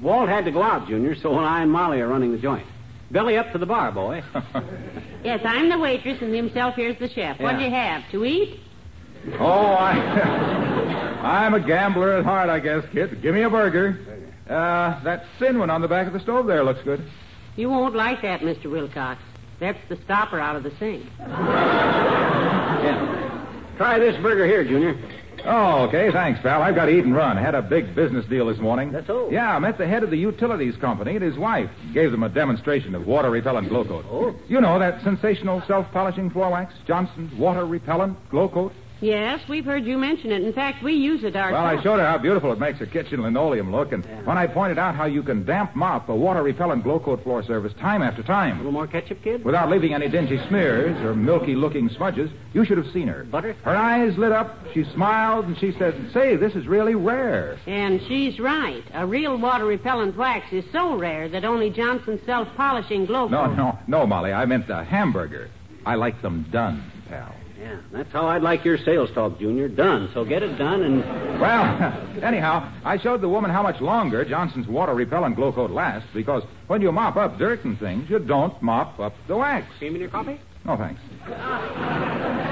Walt 0.00 0.28
had 0.28 0.44
to 0.46 0.50
go 0.50 0.62
out, 0.62 0.88
Junior, 0.88 1.14
so 1.14 1.34
I 1.34 1.62
and 1.62 1.70
Molly 1.70 2.00
are 2.00 2.08
running 2.08 2.32
the 2.32 2.38
joint. 2.38 2.66
Belly 3.10 3.36
up 3.36 3.52
to 3.52 3.58
the 3.58 3.66
bar, 3.66 3.92
boy. 3.92 4.22
Yes, 5.24 5.40
I'm 5.44 5.68
the 5.68 5.78
waitress, 5.78 6.22
and 6.22 6.32
himself 6.32 6.76
here's 6.76 6.96
the 7.00 7.08
chef. 7.08 7.40
What 7.40 7.58
do 7.58 7.64
you 7.64 7.70
have 7.70 8.08
to 8.12 8.24
eat? 8.24 8.60
Oh, 9.40 9.72
I, 9.72 9.94
I'm 11.24 11.52
a 11.54 11.58
gambler 11.58 12.12
at 12.18 12.24
heart, 12.24 12.48
I 12.48 12.60
guess, 12.60 12.84
kid. 12.92 13.20
Give 13.22 13.34
me 13.34 13.42
a 13.42 13.50
burger. 13.50 13.98
Uh, 14.48 15.02
that 15.02 15.24
thin 15.40 15.58
one 15.58 15.68
on 15.68 15.80
the 15.80 15.88
back 15.88 16.06
of 16.06 16.12
the 16.12 16.20
stove 16.20 16.46
there 16.46 16.62
looks 16.62 16.80
good. 16.84 17.04
You 17.56 17.70
won't 17.70 17.96
like 17.96 18.22
that, 18.22 18.38
Mr. 18.42 18.70
Wilcox. 18.70 19.20
That's 19.58 19.78
the 19.88 19.96
stopper 20.04 20.38
out 20.38 20.54
of 20.54 20.62
the 20.62 20.70
sink. 20.78 21.04
Yeah. 22.86 23.25
Try 23.76 23.98
this 23.98 24.20
burger 24.22 24.46
here, 24.46 24.64
Junior. 24.64 24.96
Oh, 25.44 25.84
okay. 25.84 26.10
Thanks, 26.10 26.40
pal. 26.40 26.62
I've 26.62 26.74
got 26.74 26.86
to 26.86 26.92
eat 26.92 27.04
and 27.04 27.14
run. 27.14 27.36
Had 27.36 27.54
a 27.54 27.62
big 27.62 27.94
business 27.94 28.24
deal 28.26 28.46
this 28.46 28.58
morning. 28.58 28.90
That's 28.90 29.08
all. 29.08 29.30
Yeah, 29.30 29.54
I 29.54 29.58
met 29.58 29.78
the 29.78 29.86
head 29.86 30.02
of 30.02 30.10
the 30.10 30.16
utilities 30.16 30.76
company 30.76 31.14
and 31.14 31.22
his 31.22 31.36
wife. 31.36 31.70
Gave 31.92 32.10
them 32.10 32.22
a 32.22 32.28
demonstration 32.28 32.94
of 32.94 33.06
water 33.06 33.30
repellent 33.30 33.68
glow 33.68 33.84
coat. 33.84 34.04
Oh. 34.10 34.34
You 34.48 34.60
know 34.60 34.78
that 34.78 35.02
sensational 35.04 35.62
self-polishing 35.66 36.30
floor 36.30 36.50
wax? 36.50 36.74
Johnson's 36.86 37.32
water 37.34 37.66
repellent 37.66 38.16
glow 38.30 38.48
coat? 38.48 38.72
Yes, 39.00 39.40
we've 39.48 39.64
heard 39.64 39.84
you 39.84 39.98
mention 39.98 40.32
it. 40.32 40.42
In 40.42 40.52
fact, 40.54 40.82
we 40.82 40.94
use 40.94 41.22
it 41.22 41.36
ourselves. 41.36 41.52
Well, 41.52 41.78
I 41.78 41.82
showed 41.82 41.98
her 41.98 42.06
how 42.06 42.16
beautiful 42.16 42.50
it 42.52 42.58
makes 42.58 42.78
her 42.78 42.86
kitchen 42.86 43.20
linoleum 43.22 43.70
look, 43.70 43.92
and 43.92 44.04
when 44.26 44.38
I 44.38 44.46
pointed 44.46 44.78
out 44.78 44.94
how 44.94 45.04
you 45.04 45.22
can 45.22 45.44
damp 45.44 45.76
mop 45.76 46.08
a 46.08 46.14
water 46.14 46.42
repellent 46.42 46.82
glow 46.82 46.98
coat 46.98 47.22
floor 47.22 47.42
service 47.42 47.74
time 47.78 48.02
after 48.02 48.22
time. 48.22 48.26
A 48.26 48.50
time 48.52 48.56
little 48.58 48.72
more 48.72 48.86
ketchup, 48.86 49.22
kid? 49.22 49.44
without 49.44 49.70
leaving 49.70 49.92
any 49.92 50.08
dingy 50.08 50.38
smears 50.48 50.96
or 51.04 51.14
milky 51.14 51.54
looking 51.54 51.90
smudges, 51.90 52.30
you 52.54 52.64
should 52.64 52.78
have 52.78 52.90
seen 52.92 53.06
her. 53.08 53.24
Butter? 53.24 53.52
Her 53.64 53.76
eyes 53.76 54.16
lit 54.16 54.32
up, 54.32 54.56
she 54.72 54.84
smiled, 54.94 55.44
and 55.44 55.58
she 55.58 55.72
said, 55.78 55.94
Say, 56.14 56.36
this 56.36 56.54
is 56.54 56.66
really 56.66 56.94
rare. 56.94 57.58
And 57.66 58.00
she's 58.08 58.38
right. 58.40 58.82
A 58.94 59.06
real 59.06 59.36
water 59.36 59.66
repellent 59.66 60.16
wax 60.16 60.52
is 60.52 60.64
so 60.72 60.96
rare 60.96 61.28
that 61.28 61.44
only 61.44 61.68
Johnson's 61.70 62.24
self 62.24 62.48
polishing 62.56 63.04
glow 63.04 63.28
No, 63.28 63.44
coat. 63.46 63.56
no, 63.56 63.78
no, 63.86 64.06
Molly. 64.06 64.32
I 64.32 64.46
meant 64.46 64.66
the 64.66 64.82
hamburger. 64.84 65.50
I 65.84 65.94
like 65.96 66.20
them 66.22 66.46
done, 66.50 66.82
pal. 67.08 67.34
Yeah, 67.66 67.80
that's 67.90 68.12
how 68.12 68.28
I'd 68.28 68.42
like 68.42 68.64
your 68.64 68.78
sales 68.78 69.10
talk, 69.12 69.40
Junior. 69.40 69.68
Done. 69.68 70.08
So 70.14 70.24
get 70.24 70.42
it 70.44 70.56
done 70.56 70.82
and. 70.82 71.00
Well, 71.40 72.22
anyhow, 72.22 72.72
I 72.84 72.96
showed 72.96 73.20
the 73.20 73.28
woman 73.28 73.50
how 73.50 73.62
much 73.62 73.80
longer 73.80 74.24
Johnson's 74.24 74.68
water 74.68 74.94
repellent 74.94 75.34
glow 75.34 75.52
coat 75.52 75.72
lasts 75.72 76.08
because 76.14 76.44
when 76.68 76.80
you 76.80 76.92
mop 76.92 77.16
up 77.16 77.38
dirt 77.38 77.64
and 77.64 77.76
things, 77.78 78.08
you 78.08 78.20
don't 78.20 78.60
mop 78.62 79.00
up 79.00 79.14
the 79.26 79.36
wax. 79.36 79.66
Cream 79.78 79.96
in 79.96 80.00
your 80.00 80.10
coffee? 80.10 80.40
No, 80.64 80.76
thanks. 80.76 81.00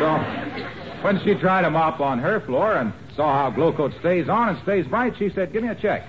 So, 0.00 1.04
when 1.04 1.21
she 1.25 1.40
tried 1.40 1.62
to 1.62 1.71
mop 1.71 2.00
on 2.00 2.18
her 2.18 2.40
floor 2.40 2.76
and 2.76 2.92
saw 3.14 3.33
how 3.35 3.50
glow 3.50 3.73
coat 3.73 3.92
stays 4.00 4.28
on 4.28 4.49
and 4.49 4.62
stays 4.64 4.85
bright, 4.87 5.14
she 5.16 5.30
said, 5.30 5.52
Give 5.52 5.62
me 5.62 5.68
a 5.68 5.76
check. 5.76 6.09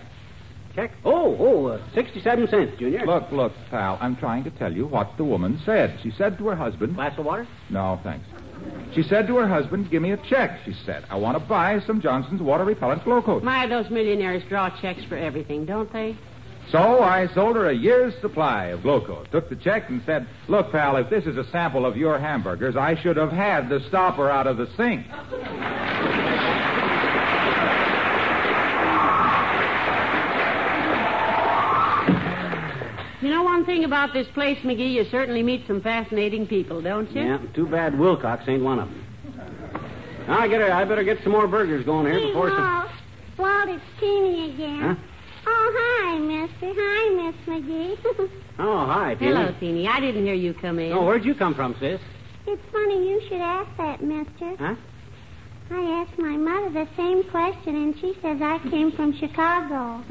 Check? 0.75 0.91
Oh, 1.05 1.38
oh, 1.39 1.65
uh, 1.67 1.82
67 1.94 2.50
cents, 2.50 2.77
Junior. 2.77 3.05
Look, 3.05 3.32
look, 3.32 3.53
pal, 3.70 3.98
I'm 4.01 4.17
trying 4.17 4.44
to 4.44 4.51
tell 4.51 4.74
you 4.74 4.86
what 4.86 5.15
the 5.15 5.24
woman 5.24 5.62
said. 5.65 5.98
She 6.03 6.12
said 6.12 6.38
to 6.38 6.48
her 6.48 6.55
husband. 6.55 6.96
Glass 6.96 7.17
of 7.17 7.25
water? 7.25 7.48
No, 7.70 7.98
thanks. 8.03 8.27
She 8.94 9.03
said 9.03 9.27
to 9.27 9.38
her 9.38 9.48
husband, 9.48 9.89
Give 9.89 10.01
me 10.01 10.12
a 10.12 10.17
check, 10.17 10.60
she 10.65 10.74
said. 10.86 11.05
I 11.10 11.15
want 11.15 11.38
to 11.38 11.44
buy 11.44 11.79
some 11.82 12.01
Johnson's 12.01 12.41
water 12.41 12.65
repellent 12.65 13.05
glow 13.05 13.22
coat. 13.22 13.44
My, 13.44 13.67
those 13.67 13.89
millionaires 13.89 14.44
draw 14.50 14.70
checks 14.82 15.03
for 15.05 15.15
everything, 15.15 15.65
don't 15.65 15.91
they? 15.94 16.17
So 16.72 17.01
I 17.01 17.27
sold 17.34 17.55
her 17.55 17.70
a 17.70 17.74
year's 17.74 18.20
supply 18.22 18.65
of 18.67 18.82
glow 18.82 19.00
coat, 19.00 19.27
took 19.32 19.50
the 19.50 19.55
check, 19.55 19.89
and 19.89 20.01
said, 20.05 20.27
Look, 20.48 20.72
pal, 20.72 20.98
if 20.98 21.10
this 21.10 21.25
is 21.25 21.38
a 21.38 21.50
sample 21.51 21.86
of 21.86 21.96
your 21.96 22.20
hamburgers, 22.20 22.75
I 22.75 23.00
should 23.01 23.17
have 23.17 23.32
had 23.32 23.70
the 23.70 23.79
stopper 23.88 24.29
out 24.29 24.48
of 24.48 24.58
the 24.58 24.67
sink. 24.75 25.05
You 33.25 33.32
know 33.32 33.41
one 33.41 33.65
thing 33.65 33.86
about 33.86 34.13
this 34.13 34.27
place, 34.36 34.60
McGee? 34.60 34.94
You 34.94 35.03
certainly 35.10 35.41
meet 35.41 35.65
some 35.65 35.82
fascinating 35.82 36.46
people, 36.46 36.79
don't 36.79 37.10
you? 37.10 37.24
Yeah, 37.24 37.39
too 37.55 37.65
bad 37.65 37.98
Wilcox 37.98 38.44
ain't 38.48 38.62
one 38.62 38.77
of 38.77 38.88
them. 38.88 39.03
Now, 40.27 40.41
I, 40.41 40.48
get 40.48 40.62
her, 40.62 40.72
I 40.72 40.86
better 40.86 41.03
get 41.03 41.24
some 41.24 41.32
more 41.32 41.48
burgers 41.48 41.84
going 41.86 42.05
here 42.05 42.20
Hey, 42.20 42.27
before 42.27 42.50
some. 42.51 42.62
Walt. 42.62 42.89
Walt, 43.39 43.70
it's 43.70 43.84
Teeny 44.00 44.53
again. 44.53 44.79
Huh? 44.79 44.96
Oh, 45.48 45.74
hi, 45.75 46.20
mister. 46.20 46.72
Hi, 46.77 47.32
Miss 47.32 47.36
McGee. 47.48 48.29
Oh, 48.60 48.86
hi, 48.86 49.15
Teeny. 49.15 49.32
Hello, 49.32 49.55
Teeny. 49.60 49.88
I 49.88 50.00
didn't 50.00 50.24
hear 50.24 50.36
you 50.36 50.53
come 50.53 50.77
in. 50.77 50.94
Oh, 50.94 51.03
where'd 51.03 51.25
you 51.25 51.34
come 51.34 51.55
from, 51.55 51.75
sis? 51.79 52.00
it's 52.46 52.62
funny 52.72 53.10
you 53.10 53.22
should 53.27 53.41
ask 53.41 53.75
that, 53.77 54.03
mister. 54.03 54.55
Huh? 54.58 54.75
I 55.72 56.05
asked 56.05 56.19
my 56.19 56.38
mother 56.38 56.69
the 56.69 56.88
same 56.95 57.24
question, 57.31 57.75
and 57.75 57.95
she 58.00 58.13
says 58.22 58.39
I 58.41 58.60
came 58.69 58.91
from 58.91 59.17
Chicago. 59.17 60.03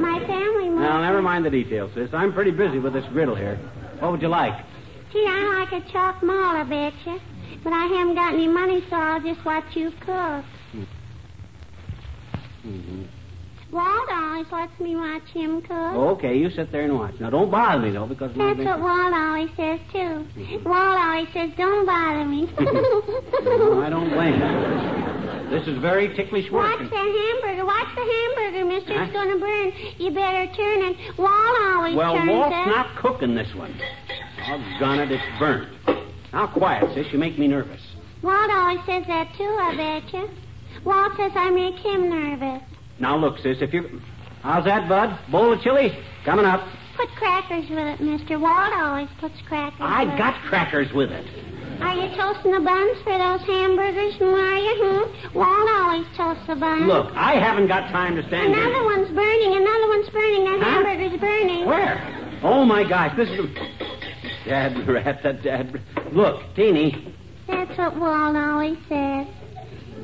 my 0.00 0.18
family 0.26 0.68
moved. 0.70 0.80
Now, 0.80 1.02
never 1.02 1.20
mind 1.20 1.44
the 1.44 1.50
details, 1.50 1.92
sis. 1.94 2.14
I'm 2.14 2.32
pretty 2.32 2.50
busy 2.50 2.78
with 2.78 2.94
this 2.94 3.04
griddle 3.12 3.34
here. 3.34 3.56
What 3.98 4.12
would 4.12 4.22
you 4.22 4.28
like? 4.28 4.54
Gee, 5.12 5.26
I 5.28 5.68
like 5.70 5.84
a 5.84 5.92
chalk 5.92 6.22
mall, 6.22 6.56
I 6.56 6.64
betcha. 6.64 7.20
But 7.62 7.72
I 7.72 7.86
haven't 7.86 8.14
got 8.14 8.34
any 8.34 8.48
money, 8.48 8.82
so 8.88 8.96
I'll 8.96 9.20
just 9.20 9.44
watch 9.44 9.76
you 9.76 9.90
cook. 10.00 10.44
Mm-hmm. 12.66 13.02
Walt 13.74 14.08
always 14.08 14.46
lets 14.52 14.78
me 14.78 14.94
watch 14.94 15.26
him 15.34 15.60
cook. 15.60 15.72
Okay, 16.22 16.38
you 16.38 16.48
sit 16.50 16.70
there 16.70 16.82
and 16.82 16.94
watch. 16.94 17.14
Now, 17.18 17.30
don't 17.30 17.50
bother 17.50 17.82
me, 17.82 17.90
though, 17.90 18.06
because. 18.06 18.30
That's 18.36 18.58
what 18.58 18.78
Walt 18.80 19.12
always 19.12 19.50
says, 19.56 19.80
too. 19.90 20.22
Mm-hmm. 20.38 20.62
Walt 20.62 20.96
always 20.96 21.26
says, 21.34 21.50
don't 21.58 21.84
bother 21.84 22.24
me. 22.24 22.46
No, 23.44 23.82
I 23.82 23.90
don't 23.90 24.10
blame 24.10 24.34
you. 24.34 25.50
This 25.50 25.66
is 25.68 25.78
very 25.80 26.14
ticklish 26.16 26.50
work. 26.50 26.70
Watch 26.80 26.88
the 26.90 26.96
hamburger. 26.96 27.64
Watch 27.66 27.88
the 27.94 28.06
hamburger, 28.06 28.64
mister. 28.64 28.94
Huh? 28.94 29.04
It's 29.04 29.12
going 29.12 29.30
to 29.34 29.38
burn. 29.38 29.72
You 29.98 30.10
better 30.14 30.46
turn 30.54 30.80
it. 30.90 31.18
Walt 31.18 31.56
always 31.74 31.94
Well, 31.96 32.14
turns 32.14 32.30
Walt's 32.30 32.54
it. 32.54 32.66
not 32.70 32.96
cooking 32.96 33.34
this 33.34 33.52
one. 33.54 33.74
I've 34.46 34.60
Doggone 34.78 35.00
it, 35.00 35.12
it's 35.12 35.38
burnt. 35.38 35.68
Now, 36.32 36.46
quiet, 36.46 36.94
sis. 36.94 37.06
You 37.12 37.18
make 37.18 37.38
me 37.38 37.48
nervous. 37.48 37.80
Walt 38.22 38.50
always 38.50 38.80
says 38.86 39.04
that, 39.08 39.34
too, 39.36 39.44
I 39.44 39.76
bet 39.76 40.12
you. 40.14 40.28
Walt 40.84 41.12
says 41.16 41.32
I 41.34 41.50
make 41.50 41.76
him 41.76 42.08
nervous. 42.08 42.62
Now, 43.00 43.16
look, 43.16 43.38
sis, 43.38 43.58
if 43.60 43.72
you... 43.72 44.00
How's 44.42 44.64
that, 44.66 44.88
Bud? 44.88 45.18
Bowl 45.30 45.52
of 45.52 45.60
chili? 45.62 45.96
Coming 46.24 46.44
up. 46.44 46.66
Put 46.96 47.08
crackers 47.16 47.68
with 47.70 47.78
it, 47.78 48.00
mister. 48.00 48.38
Walt 48.38 48.72
always 48.72 49.08
puts 49.18 49.34
crackers 49.48 49.80
I 49.80 50.04
with 50.04 50.18
got 50.18 50.34
crackers 50.48 50.92
with 50.92 51.10
it. 51.10 51.26
it. 51.26 51.82
Are 51.82 51.94
you 51.96 52.14
toasting 52.16 52.52
the 52.52 52.60
buns 52.60 52.96
for 53.02 53.18
those 53.18 53.40
hamburgers, 53.48 54.14
Maria? 54.20 54.70
Hmm? 54.78 55.36
Walt 55.36 55.68
always 55.74 56.06
toasts 56.16 56.46
the 56.46 56.54
buns. 56.54 56.86
Look, 56.86 57.10
I 57.16 57.32
haven't 57.34 57.66
got 57.66 57.90
time 57.90 58.14
to 58.14 58.22
stand 58.28 58.54
here. 58.54 58.62
Another 58.62 58.74
here. 58.74 58.84
one's 58.84 59.10
burning. 59.10 59.56
Another 59.56 59.88
one's 59.88 60.08
burning. 60.10 60.44
That 60.44 60.60
Huh? 60.62 60.70
hamburger's 60.84 61.20
burning. 61.20 61.66
Where? 61.66 62.38
Oh, 62.44 62.64
my 62.64 62.88
gosh, 62.88 63.16
this 63.16 63.28
is... 63.30 63.46
Dad, 64.46 64.86
rat, 64.86 65.22
that 65.24 65.42
dad... 65.42 65.80
Look, 66.12 66.42
Teeny. 66.54 67.12
That's 67.48 67.76
what 67.76 67.96
Walt 67.98 68.36
always 68.36 68.78
says. 68.88 69.26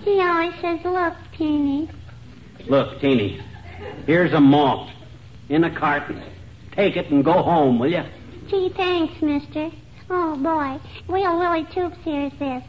He 0.03 0.19
always 0.21 0.55
says, 0.61 0.81
look, 0.85 1.14
Teeny. 1.38 1.88
Look, 2.68 3.01
Teeny. 3.01 3.40
Here's 4.07 4.33
a 4.33 4.40
malt 4.40 4.90
in 5.49 5.64
a 5.64 5.79
carton. 5.79 6.23
Take 6.73 6.96
it 6.96 7.11
and 7.11 7.25
go 7.25 7.42
home, 7.42 7.79
will 7.79 7.90
you? 7.90 8.03
Gee, 8.49 8.73
thanks, 8.77 9.20
mister. 9.23 9.70
Oh, 10.09 10.37
boy. 10.37 10.81
We'll 11.09 11.38
Willie 11.38 11.64
Toops 11.66 11.96
hears 12.03 12.33
this. 12.38 12.64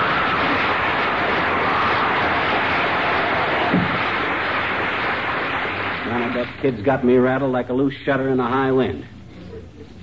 Man, 6.07 6.33
that 6.35 6.61
kid's 6.61 6.81
got 6.83 7.03
me 7.03 7.15
rattled 7.17 7.51
like 7.51 7.69
a 7.69 7.73
loose 7.73 7.95
shutter 8.03 8.29
in 8.29 8.39
a 8.39 8.47
high 8.47 8.71
wind. 8.71 9.05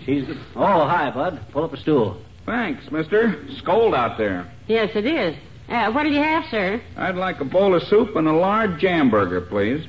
She's 0.05 0.27
the... 0.27 0.35
Oh, 0.57 0.87
hi, 0.87 1.11
Bud. 1.11 1.41
Pull 1.53 1.65
up 1.65 1.73
a 1.73 1.77
stool. 1.77 2.21
Thanks, 2.45 2.91
mister. 2.91 3.41
It's 3.49 3.61
cold 3.61 3.95
out 3.95 4.19
there. 4.19 4.51
Yes, 4.67 4.91
it 4.97 5.07
is. 5.07 5.37
Uh, 5.73 5.91
what 5.91 6.03
do 6.03 6.11
you 6.11 6.21
have, 6.21 6.45
sir? 6.51 6.83
I'd 6.99 7.15
like 7.15 7.41
a 7.41 7.47
bowl 7.47 7.75
of 7.75 7.83
soup 7.85 8.15
and 8.15 8.29
a 8.29 8.33
large 8.33 8.79
jam 8.79 9.09
burger, 9.11 9.41
please. 9.41 9.87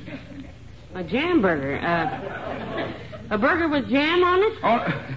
A 0.94 1.04
jam 1.04 1.42
burger. 1.42 1.76
Uh, 1.76 2.90
a 3.28 3.36
burger 3.36 3.68
with 3.68 3.90
jam 3.90 4.24
on 4.24 4.42
it? 4.42 4.58
Oh, 4.62 5.16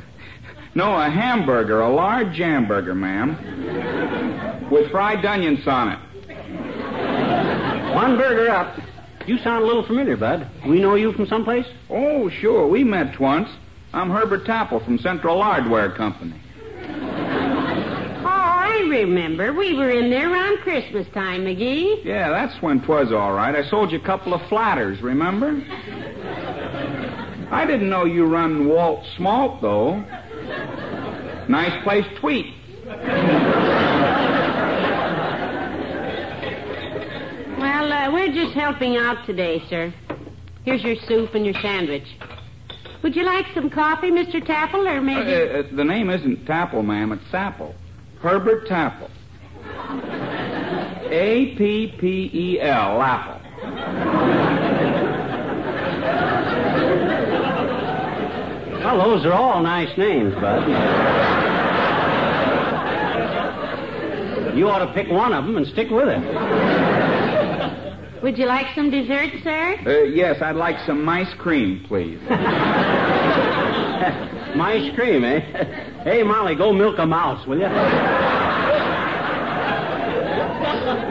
no, 0.76 0.94
a 0.94 1.10
hamburger, 1.10 1.80
a 1.80 1.90
large 1.90 2.36
jam 2.36 2.68
burger, 2.68 2.94
ma'am. 2.94 4.70
With 4.70 4.92
fried 4.92 5.24
onions 5.24 5.66
on 5.66 5.94
it. 5.94 6.00
One 7.96 8.18
burger 8.18 8.52
up. 8.52 8.78
You 9.26 9.38
sound 9.38 9.64
a 9.64 9.68
little 9.68 9.88
familiar, 9.88 10.18
Bud. 10.18 10.52
We 10.68 10.82
know 10.82 10.96
you 10.96 11.14
from 11.14 11.28
someplace? 11.28 11.66
Oh, 11.90 12.30
sure. 12.30 12.68
We 12.68 12.84
met 12.84 13.18
once. 13.22 13.48
I'm 13.94 14.10
Herbert 14.10 14.46
Tapple 14.46 14.84
from 14.84 14.98
Central 14.98 15.42
Hardware 15.42 15.96
Company. 15.96 16.36
Remember. 18.90 19.54
We 19.54 19.74
were 19.76 19.90
in 19.90 20.10
there 20.10 20.32
around 20.32 20.58
Christmas 20.60 21.08
time, 21.14 21.42
McGee. 21.46 22.04
Yeah, 22.04 22.30
that's 22.30 22.62
when 22.62 22.82
'twas 22.82 23.12
all 23.12 23.34
right. 23.34 23.56
I 23.56 23.64
sold 23.70 23.92
you 23.92 24.00
a 24.00 24.06
couple 24.06 24.34
of 24.34 24.42
flatters, 24.50 25.02
remember? 25.02 25.62
I 27.52 27.66
didn't 27.66 27.90
know 27.90 28.06
you 28.06 28.26
run 28.26 28.68
Walt's 28.68 29.08
Malt, 29.20 29.62
though. 29.62 30.04
Nice 31.48 31.82
place 31.84 32.06
tweet. 32.20 32.54
Well, 37.60 37.92
uh, 37.92 38.12
we're 38.14 38.32
just 38.34 38.54
helping 38.54 38.98
out 38.98 39.26
today, 39.26 39.62
sir. 39.70 39.94
Here's 40.64 40.84
your 40.84 40.96
soup 41.08 41.34
and 41.34 41.46
your 41.46 41.56
sandwich. 41.56 42.06
Would 43.04 43.16
you 43.16 43.24
like 43.24 43.46
some 43.56 43.70
coffee, 43.70 44.12
Mr. 44.12 44.46
Tapple, 44.46 44.88
or 44.88 44.98
Uh, 44.98 45.02
maybe... 45.02 45.34
uh, 45.34 45.64
the 45.76 45.84
name 45.84 46.10
isn't 46.10 46.46
Tapple, 46.46 46.84
ma'am. 46.84 47.12
It's 47.14 47.24
Sapple. 47.32 47.74
Herbert 48.22 48.68
Tapple. 48.68 49.10
A 51.10 51.56
P 51.58 51.96
P 52.00 52.30
E 52.34 52.62
L, 52.62 53.02
Apple. 53.02 53.42
Well, 58.84 58.98
those 59.16 59.26
are 59.26 59.34
all 59.34 59.62
nice 59.62 59.96
names, 59.98 60.34
Bud. 60.36 60.68
You 64.58 64.70
ought 64.70 64.80
to 64.86 64.94
pick 64.94 65.10
one 65.12 65.34
of 65.34 65.46
them 65.46 65.58
and 65.58 65.68
stick 65.68 65.90
with 65.92 66.08
it. 66.08 66.18
Would 68.24 68.38
you 68.38 68.46
like 68.48 68.74
some 68.76 68.90
dessert, 68.90 69.30
sir? 69.44 69.78
Uh, 69.86 70.04
yes, 70.06 70.42
I'd 70.42 70.56
like 70.56 70.80
some 70.86 71.08
ice 71.08 71.32
cream, 71.38 71.84
please. 71.88 72.20
Ice 74.60 74.96
cream, 74.96 75.24
eh? 75.24 75.87
Hey, 76.08 76.24
Molly, 76.24 76.56
go 76.56 76.72
milk 76.72 77.00
a 77.00 77.06
mouse, 77.06 77.46
will 77.46 77.58
you? 77.58 77.66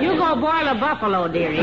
You 0.02 0.16
go 0.16 0.40
boil 0.40 0.68
a 0.68 0.74
buffalo, 0.80 1.28
dearie. 1.30 1.58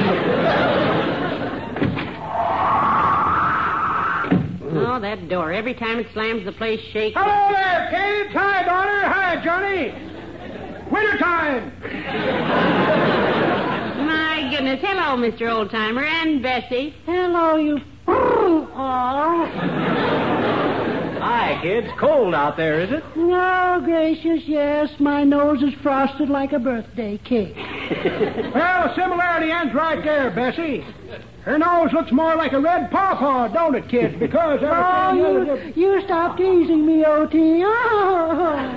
Oh, 4.86 5.00
that 5.02 5.28
door. 5.30 5.52
Every 5.52 5.74
time 5.74 5.98
it 5.98 6.06
slams, 6.14 6.46
the 6.46 6.52
place 6.52 6.80
shakes. 6.92 7.18
Hello 7.20 7.52
there, 7.52 7.88
Kate. 7.90 8.32
Hi, 8.34 8.64
daughter. 8.66 9.08
Hi, 9.08 9.44
Johnny. 9.44 9.92
Wintertime. 10.92 11.72
My 14.06 14.48
goodness. 14.52 14.80
Hello, 14.80 15.18
Mr. 15.18 15.50
Oldtimer 15.50 16.04
and 16.04 16.44
Bessie. 16.44 16.94
Hello, 17.08 17.56
you. 17.56 17.80
Oh. 18.08 20.23
I 21.24 21.54
Hi, 21.56 21.62
kids. 21.62 21.88
Cold 22.00 22.34
out 22.34 22.58
there, 22.58 22.82
is 22.82 22.92
it? 22.92 23.02
Oh, 23.16 23.82
gracious, 23.86 24.44
yes. 24.46 24.90
My 25.00 25.24
nose 25.24 25.64
is 25.64 25.74
frosted 25.82 26.30
like 26.30 26.52
a 26.52 26.60
birthday 26.60 27.18
cake. 27.18 27.56
Well, 28.54 28.88
the 28.88 28.96
similarity 28.96 29.52
ends 29.52 29.74
right 29.74 30.04
there, 30.04 30.30
Bessie. 30.32 30.86
Her 31.44 31.58
nose 31.58 31.92
looks 31.94 32.12
more 32.12 32.36
like 32.36 32.54
a 32.54 32.60
red 32.60 32.92
pawpaw, 32.92 33.50
don't 33.50 33.76
it, 33.76 33.88
kids? 33.90 34.16
Because 34.20 34.60
Oh, 34.64 35.46
everything... 35.48 35.74
you, 35.76 35.94
you 35.96 36.02
stop 36.04 36.38
teasing 36.38 36.86
me, 36.86 37.06
O.T. 37.06 37.64
Oh. 37.66 38.74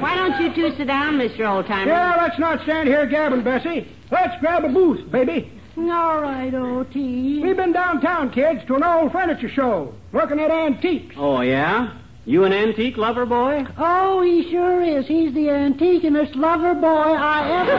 Why 0.00 0.16
don't 0.16 0.40
you 0.40 0.54
two 0.54 0.76
sit 0.76 0.86
down, 0.86 1.18
Mr. 1.18 1.40
Oldtimer? 1.40 1.86
Yeah, 1.86 2.16
let's 2.20 2.38
not 2.38 2.62
stand 2.62 2.88
here 2.88 3.06
gabbing, 3.06 3.42
Bessie. 3.42 3.88
Let's 4.10 4.38
grab 4.40 4.64
a 4.64 4.68
booth, 4.68 5.10
baby. 5.10 5.50
All 5.76 6.20
right, 6.20 6.54
O.T. 6.54 7.40
We've 7.42 7.56
been 7.56 7.72
downtown, 7.72 8.30
kids, 8.30 8.64
to 8.66 8.76
an 8.76 8.84
old 8.84 9.10
furniture 9.10 9.48
show, 9.48 9.92
looking 10.12 10.38
at 10.38 10.50
antiques. 10.50 11.16
Oh, 11.18 11.40
yeah? 11.40 11.98
You 12.26 12.44
an 12.44 12.52
antique 12.52 12.96
lover, 12.96 13.26
boy? 13.26 13.66
Oh, 13.76 14.22
he 14.22 14.50
sure 14.50 14.82
is. 14.82 15.06
He's 15.06 15.34
the 15.34 15.48
antiquest 15.48 16.36
lover 16.36 16.74
boy 16.74 16.86
I 16.86 17.60
ever. 17.60 17.72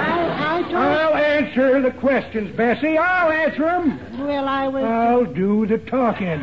I, 0.00 0.58
I 0.58 0.62
told. 0.62 0.74
I'll 0.76 1.14
answer 1.16 1.82
the 1.82 1.90
questions, 1.90 2.56
Bessie. 2.56 2.96
I'll 2.96 3.32
answer 3.32 3.62
them. 3.62 3.98
Well, 4.26 4.46
I 4.48 4.68
will. 4.68 4.84
I'll 4.84 5.24
do 5.26 5.66
the 5.66 5.78
talking. 5.78 6.40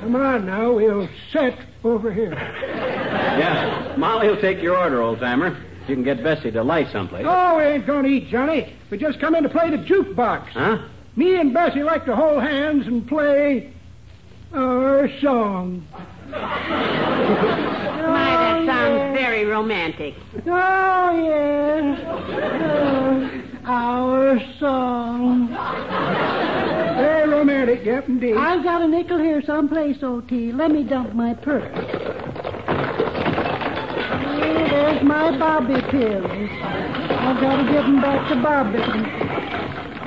Come 0.00 0.16
on 0.16 0.44
now, 0.46 0.72
we'll 0.72 1.08
sit 1.32 1.54
over 1.84 2.12
here. 2.12 2.32
Yes, 2.32 3.96
Molly 3.96 4.28
will 4.28 4.40
take 4.40 4.60
your 4.60 4.76
order, 4.76 5.00
old 5.00 5.20
timer. 5.20 5.56
You 5.88 5.94
can 5.94 6.04
get 6.04 6.22
Bessie 6.22 6.50
to 6.52 6.62
light 6.62 6.88
someplace. 6.92 7.26
Oh, 7.28 7.56
we 7.56 7.64
ain't 7.64 7.86
going 7.86 8.04
to 8.04 8.08
eat, 8.10 8.28
Johnny. 8.28 8.72
We 8.90 8.98
just 8.98 9.18
come 9.20 9.34
in 9.34 9.42
to 9.42 9.48
play 9.48 9.70
the 9.70 9.78
jukebox. 9.78 10.48
Huh? 10.48 10.78
Me 11.16 11.36
and 11.36 11.52
Bessie 11.52 11.82
like 11.82 12.04
to 12.04 12.14
hold 12.14 12.42
hands 12.42 12.86
and 12.86 13.06
play 13.06 13.72
our 14.54 15.08
song. 15.20 15.86
My, 16.30 16.36
that 18.36 18.66
sounds 18.66 19.18
very 19.18 19.44
romantic. 19.44 20.14
Oh, 20.46 21.24
yes. 21.24 22.00
Uh, 22.04 23.68
our 23.68 24.40
song. 24.58 25.48
Very 26.96 27.28
romantic, 27.28 27.84
yep, 27.84 28.08
indeed. 28.08 28.36
I've 28.36 28.64
got 28.64 28.82
a 28.82 28.88
nickel 28.88 29.18
here 29.18 29.42
someplace, 29.42 30.02
O.T. 30.02 30.52
Let 30.52 30.70
me 30.70 30.84
dump 30.84 31.14
my 31.14 31.34
purse. 31.34 32.09
There's 34.90 35.04
my 35.04 35.38
bobby 35.38 35.80
pins. 35.82 36.26
I've 36.26 37.40
got 37.40 37.56
to 37.58 37.72
get 37.72 37.84
'em 37.84 38.00
back 38.00 38.28
to 38.28 38.34
Bobby. 38.34 38.82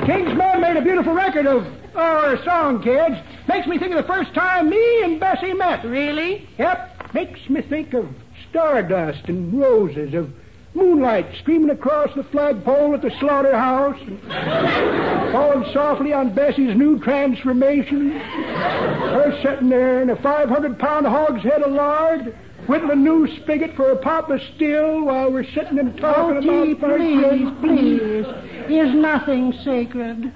King's 0.06 0.38
Man 0.38 0.60
made 0.60 0.76
a 0.76 0.82
beautiful 0.82 1.14
record 1.14 1.46
of 1.48 1.66
our 1.96 2.38
song, 2.44 2.84
kids. 2.84 3.16
Makes 3.48 3.68
me 3.68 3.78
think 3.78 3.94
of 3.94 4.06
the 4.06 4.14
first 4.14 4.34
time 4.34 4.70
me 4.70 5.04
and 5.04 5.22
Bessie 5.22 5.54
met. 5.54 5.86
Really? 5.86 6.50
Yep. 6.58 7.14
Makes 7.14 7.50
me 7.50 7.62
think 7.62 7.94
of 7.94 8.10
stardust 8.50 9.30
and 9.30 9.58
roses, 9.58 10.14
of 10.14 10.30
moonlight 10.74 11.28
streaming 11.40 11.70
across 11.70 12.14
the 12.16 12.24
flagpole 12.26 12.94
at 12.94 13.02
the 13.02 13.12
slaughterhouse, 13.22 14.00
falling 15.32 15.72
softly 15.72 16.12
on 16.12 16.34
Bessie's 16.34 16.76
new 16.76 17.00
transformation. 17.00 18.12
Her 18.12 19.40
sitting 19.42 19.70
there 19.70 20.02
in 20.02 20.10
a 20.10 20.18
500 20.18 20.78
pound 20.78 21.08
hogshead 21.08 21.62
of 21.62 21.72
lard, 21.72 22.36
whittling 22.68 23.04
new 23.04 23.28
spigot 23.42 23.76
for 23.76 23.92
a 23.92 23.96
pop 23.98 24.30
of 24.30 24.40
still 24.56 25.06
while 25.06 25.32
we're 25.32 25.46
sitting 25.54 25.80
and 25.80 25.98
talking 25.98 26.50
O.T., 26.50 26.72
about 26.72 26.92
our 26.92 26.98
please, 26.98 27.50
please. 27.62 28.26
Is 28.70 28.94
nothing 28.96 29.52
sacred. 29.66 30.32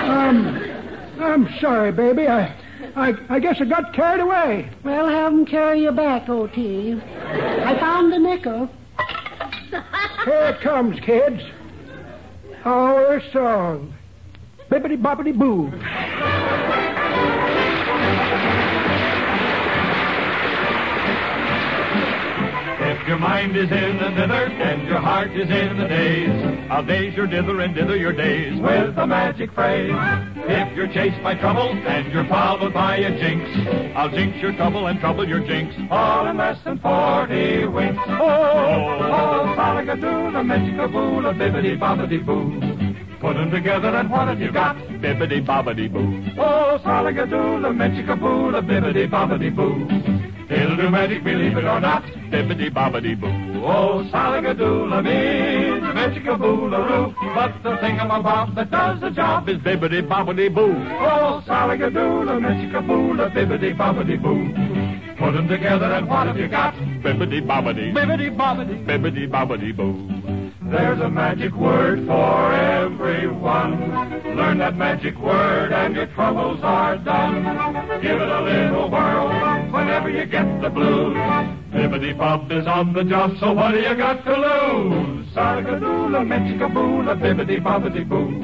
Um, 0.00 0.56
I'm 1.20 1.48
sorry, 1.60 1.92
baby. 1.92 2.26
I, 2.28 2.54
I, 2.96 3.14
I 3.28 3.38
guess 3.40 3.56
I 3.60 3.64
got 3.64 3.92
carried 3.92 4.20
away. 4.20 4.70
Well, 4.84 5.08
have 5.08 5.32
'em 5.32 5.46
carry 5.46 5.82
you 5.82 5.90
back, 5.92 6.28
O.T. 6.28 6.94
I 6.94 7.78
found 7.78 8.12
the 8.12 8.18
nickel. 8.18 8.68
Here 10.24 10.54
it 10.56 10.60
comes, 10.60 10.98
kids. 11.00 11.40
Our 12.64 13.22
song. 13.32 13.94
Bibbity 14.70 15.00
boppity 15.00 15.36
boo. 15.36 15.70
Your 23.10 23.18
mind 23.18 23.56
is 23.56 23.68
in 23.72 23.96
the 23.98 24.08
dither 24.10 24.46
and 24.62 24.86
your 24.86 25.00
heart 25.00 25.32
is 25.32 25.50
in 25.50 25.76
the 25.78 25.88
days, 25.88 26.30
I'll 26.70 26.84
daze 26.84 27.12
your 27.16 27.26
dither 27.26 27.58
and 27.58 27.74
dither 27.74 27.96
your 27.96 28.12
days 28.12 28.60
with 28.60 28.96
a 28.96 29.04
magic 29.04 29.50
phrase. 29.50 29.92
If 30.36 30.76
you're 30.76 30.86
chased 30.86 31.20
by 31.20 31.34
trouble 31.34 31.70
and 31.72 32.12
you're 32.12 32.28
followed 32.28 32.72
by 32.72 32.98
a 32.98 33.10
jinx, 33.18 33.50
I'll 33.96 34.10
jinx 34.10 34.38
your 34.38 34.52
trouble 34.52 34.86
and 34.86 35.00
trouble 35.00 35.28
your 35.28 35.40
jinx 35.40 35.74
all 35.90 36.28
in 36.28 36.36
less 36.36 36.62
than 36.62 36.78
40 36.78 37.66
winks. 37.66 38.00
Oh, 38.06 38.20
oh, 38.20 38.98
oh 39.00 39.54
salagadoo, 39.58 40.32
the 40.32 40.42
magicaboo, 40.44 41.22
the 41.24 41.32
bibbity 41.32 41.76
bobbity 41.76 42.24
boo. 42.24 42.96
Put 43.18 43.36
'em 43.36 43.50
together 43.50 43.88
and 43.88 44.08
what 44.08 44.28
have 44.28 44.40
you 44.40 44.52
got? 44.52 44.76
Bibbity 44.76 45.44
bobbity 45.44 45.92
boo. 45.92 46.22
Oh, 46.38 46.78
salagadoo, 46.84 47.60
the 47.60 47.70
magicaboo, 47.70 48.52
the 48.52 48.62
bibbity 48.62 49.10
bobbity 49.10 49.50
boo. 49.52 50.19
It'll 50.50 50.76
do 50.76 50.90
magic, 50.90 51.22
believe 51.22 51.56
it 51.56 51.64
or 51.64 51.80
not. 51.80 52.02
Bibbity 52.32 52.70
bobbity 52.70 53.18
boo. 53.18 53.28
Oh, 53.64 54.04
salagadoola 54.10 55.02
means 55.04 55.84
magicaboolaroo. 55.94 57.14
But 57.34 57.62
the 57.62 57.76
thingamabob 57.76 58.56
that 58.56 58.70
does 58.70 59.00
the 59.00 59.10
job 59.10 59.48
is 59.48 59.58
bibbity 59.58 60.02
bobbity 60.06 60.52
boo. 60.52 60.74
Oh, 61.00 61.42
salagadoola, 61.46 62.40
magicaboola, 62.40 63.32
bibbity 63.32 63.76
bobbity 63.76 64.20
boo. 64.20 64.52
Put 65.18 65.36
'em 65.36 65.46
together 65.48 65.86
and 65.92 66.08
what 66.08 66.26
have 66.26 66.36
you 66.36 66.48
got? 66.48 66.74
Bibbity 67.02 67.40
bobbity. 67.46 67.92
Bibbity 67.92 68.34
bobbity. 68.36 68.84
Bibbity 68.84 69.28
bobbity 69.28 69.76
boo. 69.76 70.08
There's 70.62 71.00
a 71.00 71.08
magic 71.08 71.54
word 71.54 72.06
for 72.06 72.52
everyone. 72.52 73.72
Learn 74.36 74.58
that 74.58 74.76
magic 74.76 75.16
word 75.20 75.72
and 75.72 75.94
your 75.94 76.06
troubles 76.06 76.60
are 76.62 76.96
done. 76.96 77.44
Give 78.00 78.20
it 78.20 78.28
a 78.28 78.40
little 78.40 78.88
whirl 78.88 79.28
whenever 79.72 80.10
you 80.10 80.26
get 80.26 80.60
the 80.62 80.70
blues. 80.70 81.16
Bibbity 81.72 82.16
Bob 82.16 82.50
is 82.52 82.66
on 82.66 82.92
the 82.92 83.04
job, 83.04 83.36
so 83.38 83.52
what 83.52 83.72
do 83.72 83.78
you 83.78 83.94
got 83.94 84.24
to 84.24 84.32
lose? 84.32 85.26
Sargadoola, 85.34 86.24
Metchikaboola, 86.26 87.14
bibbity 87.20 87.62
bobbity 87.62 88.08
boo. 88.08 88.42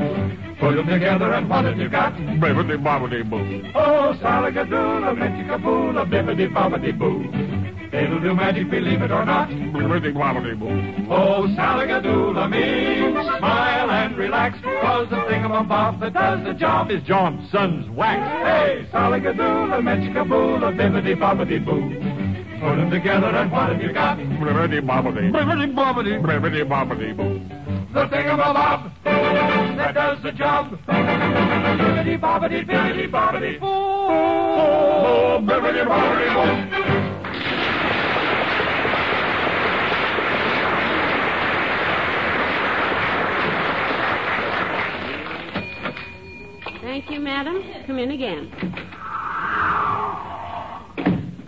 Put 0.61 0.79
'em 0.79 0.87
together 0.87 1.33
and 1.35 1.49
what 1.51 1.65
have 1.65 1.79
you 1.79 1.89
got? 1.89 2.15
Bibbity 2.15 2.77
bobbity 2.83 3.29
boo. 3.29 3.63
Oh, 3.75 4.17
Salagadoola, 4.23 5.15
Metchikaboola, 5.17 6.09
bibbity 6.09 6.49
bobbity 6.53 6.97
boo. 6.97 7.56
It'll 7.93 8.21
do 8.21 8.35
magic, 8.35 8.71
believe 8.71 9.01
it 9.03 9.11
or 9.11 9.25
not. 9.25 9.49
Bibbity 9.49 10.13
bobbity 10.13 10.59
boo. 10.59 11.07
Oh, 11.13 11.47
Salagadoola 11.57 12.51
means 12.51 13.39
smile 13.39 13.91
and 13.91 14.17
relax. 14.17 14.59
Cause 14.83 15.09
the 15.09 15.17
thingamabob 15.17 16.01
that 16.01 16.13
does 16.13 16.45
the 16.45 16.55
job 16.55 16.91
is 16.91 17.03
Johnson's 17.05 17.89
wax. 17.91 18.21
Hey, 18.47 18.87
Salagadoola, 18.93 19.81
Metchikaboola, 19.81 20.77
bibbity 20.77 21.15
bobbity 21.17 21.65
boo. 21.65 21.89
Put 22.61 22.79
'em 22.79 22.91
together 22.91 23.29
and 23.29 23.51
what 23.53 23.71
have 23.71 23.83
you 23.83 23.93
got? 23.93 24.19
Bibbity 24.19 24.81
bobbity. 24.81 25.31
Bibbity 25.31 25.75
bobbity. 25.75 26.21
Bibbity 26.21 26.65
bobbity 26.67 27.17
boo. 27.17 27.41
The 27.93 28.07
thingamabob 28.09 28.91
that 29.77 29.95
does 29.95 30.23
the 30.23 30.33
job. 30.33 30.79
Bibbity 30.87 32.19
bobbity, 32.19 32.65
bibbity 32.67 33.09
bobbity 33.11 33.61
boo. 33.61 33.67
Oh, 33.67 35.41
bibbity 35.43 35.85
bobbity 35.87 36.29
boo. 36.35 36.83
Thank 46.81 47.11
you, 47.11 47.21
madam. 47.37 47.63
Come 47.87 47.99
in 47.99 48.13
again. 48.13 48.51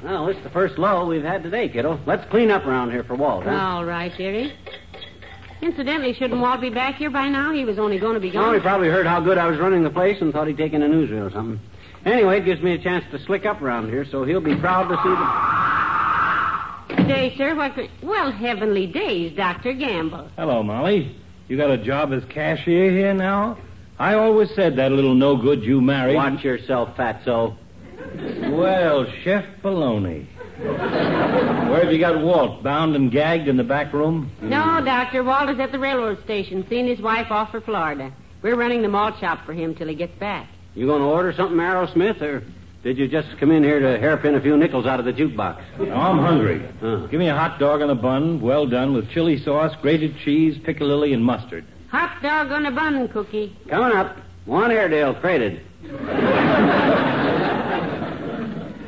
Well, 0.05 0.27
this 0.27 0.37
is 0.37 0.43
the 0.43 0.51
first 0.51 0.77
lull 0.79 1.09
we've 1.09 1.23
had 1.23 1.43
today, 1.43 1.67
kiddo. 1.69 1.99
Let's 2.07 2.29
clean 2.31 2.51
up 2.51 2.67
around 2.67 2.91
here 2.91 3.05
for 3.05 3.15
Walt, 3.15 3.45
huh? 3.45 3.51
All 3.51 3.87
right, 3.87 4.15
dearie. 4.17 4.53
Incidentally, 5.63 6.13
shouldn't 6.13 6.41
Walt 6.41 6.61
be 6.61 6.71
back 6.71 6.97
here 6.97 7.11
by 7.11 7.29
now? 7.29 7.53
He 7.53 7.65
was 7.65 7.79
only 7.79 7.99
going 7.99 8.15
to 8.15 8.21
be 8.21 8.31
gone. 8.31 8.45
Well, 8.45 8.53
he 8.53 8.61
probably 8.61 8.89
heard 8.89 9.07
how 9.07 9.21
good 9.21 9.39
I 9.39 9.49
was 9.49 9.59
running 9.59 9.83
the 9.83 9.91
place 9.91 10.21
and 10.21 10.33
thought 10.33 10.47
he'd 10.47 10.59
taken 10.59 10.83
a 10.83 10.89
newsreel 10.89 11.27
or 11.27 11.31
something. 11.31 11.59
Anyway, 12.05 12.39
it 12.39 12.45
gives 12.45 12.63
me 12.63 12.75
a 12.75 12.79
chance 12.79 13.05
to 13.11 13.19
slick 13.25 13.47
up 13.47 13.63
around 13.63 13.89
here, 13.89 14.05
so 14.05 14.25
he'll 14.25 14.41
be 14.41 14.55
proud 14.57 14.89
to 14.89 14.97
see 15.03 15.09
the. 15.09 15.49
Day, 17.09 17.35
sir. 17.37 17.55
What 17.55 17.75
could... 17.75 17.91
Well, 18.03 18.31
heavenly 18.31 18.87
days, 18.87 19.35
Dr. 19.35 19.73
Gamble. 19.73 20.29
Hello, 20.37 20.63
Molly. 20.63 21.17
You 21.49 21.57
got 21.57 21.71
a 21.71 21.79
job 21.79 22.13
as 22.13 22.23
cashier 22.27 22.91
here 22.91 23.15
now? 23.15 23.57
I 23.99 24.15
always 24.15 24.49
said 24.55 24.77
that 24.77 24.93
little 24.93 25.15
no 25.15 25.37
good 25.37 25.63
you 25.63 25.81
married. 25.81 26.15
Watch 26.15 26.45
yourself, 26.45 26.97
fatso. 26.97 27.57
Well, 28.51 29.07
Chef 29.23 29.45
Baloney. 29.63 30.27
Where 30.59 31.85
have 31.85 31.93
you 31.93 31.99
got 31.99 32.21
Walt? 32.23 32.63
Bound 32.63 32.97
and 32.97 33.11
gagged 33.11 33.49
in 33.49 33.57
the 33.57 33.65
back 33.65 33.93
room? 33.93 34.31
No, 34.41 34.81
Doctor. 34.85 35.23
Walt 35.23 35.51
is 35.51 35.59
at 35.59 35.73
the 35.73 35.79
railroad 35.79 36.23
station, 36.25 36.65
seeing 36.69 36.87
his 36.87 37.01
wife 37.01 37.31
off 37.31 37.51
for 37.51 37.61
Florida. 37.61 38.13
We're 38.43 38.57
running 38.57 38.83
the 38.83 38.89
malt 38.89 39.19
shop 39.19 39.45
for 39.45 39.53
him 39.53 39.75
till 39.75 39.89
he 39.89 39.95
gets 39.95 40.17
back. 40.19 40.49
You 40.75 40.87
going 40.87 41.03
to 41.03 41.09
order 41.09 41.33
something, 41.33 41.59
Arrowsmith, 41.59 42.23
or 42.23 42.45
did 42.85 42.99
you 42.99 43.09
just 43.09 43.37
come 43.39 43.51
in 43.51 43.65
here 43.65 43.81
to 43.81 43.99
hairpin 43.99 44.37
a 44.37 44.41
few 44.41 44.57
nickels 44.57 44.87
out 44.87 45.01
of 45.01 45.07
the 45.07 45.13
jukebox? 45.13 45.61
No, 45.79 45.95
I'm 45.95 46.19
hungry. 46.19 46.59
Give 47.11 47.19
me 47.19 47.29
a 47.29 47.37
hot 47.37 47.59
dog 47.59 47.83
on 47.83 47.91
a 47.91 47.97
bun, 47.97 48.41
well 48.41 48.67
done, 48.67 48.95
with 48.95 49.11
chili 49.11 49.39
sauce, 49.43 49.75
grated 49.83 50.17
cheese, 50.25 50.57
piccalilli, 50.59 51.13
and 51.13 51.25
mustard. 51.25 51.65
Hot 51.91 52.23
dog 52.23 52.53
on 52.53 52.67
a 52.67 52.71
bun, 52.71 53.09
Cookie. 53.09 53.57
Coming 53.69 53.97
up. 53.97 54.17
One 54.45 54.71
Airedale 54.71 55.19
freighted. 55.21 55.63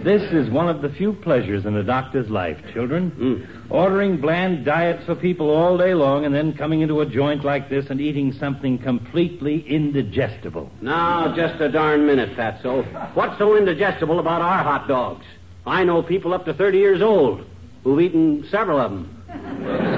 This 0.03 0.23
is 0.33 0.49
one 0.49 0.69
of 0.69 0.81
the 0.81 0.89
few 0.89 1.13
pleasures 1.13 1.67
in 1.67 1.77
a 1.77 1.83
doctor's 1.83 2.31
life, 2.31 2.57
children. 2.73 3.11
Hmm. 3.11 3.73
Ordering 3.73 4.19
bland 4.19 4.65
diets 4.65 5.05
for 5.05 5.15
people 5.15 5.51
all 5.51 5.77
day 5.77 5.93
long 5.93 6.25
and 6.25 6.35
then 6.35 6.55
coming 6.55 6.81
into 6.81 7.03
a 7.03 7.07
joint 7.07 7.45
like 7.45 7.69
this 7.69 7.91
and 7.91 8.01
eating 8.01 8.33
something 8.33 8.79
completely 8.79 9.61
indigestible. 9.69 10.71
Now, 10.81 11.35
just 11.37 11.61
a 11.61 11.71
darn 11.71 12.07
minute, 12.07 12.35
Fatso. 12.35 12.83
What's 13.15 13.37
so 13.37 13.57
indigestible 13.57 14.21
about 14.21 14.41
our 14.41 14.63
hot 14.65 14.89
dogs? 14.89 15.27
I 15.67 15.85
know 15.85 16.03
people 16.03 16.33
up 16.33 16.47
to 16.47 16.55
30 16.55 16.79
years 16.79 17.03
old 17.03 17.45
who've 17.85 18.01
eaten 18.01 18.47
several 18.51 18.79
of 18.81 18.91
them. 18.93 19.90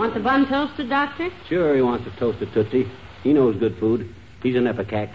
Want 0.00 0.14
the 0.14 0.20
bun 0.20 0.48
toasted, 0.48 0.88
Doctor? 0.88 1.28
Sure, 1.46 1.74
he 1.76 1.82
wants 1.82 2.06
a 2.06 2.18
toasted 2.18 2.50
Tootsie. 2.54 2.90
He 3.22 3.34
knows 3.34 3.54
good 3.56 3.76
food. 3.76 4.08
He's 4.42 4.56
an 4.56 4.64
epicac. 4.66 5.12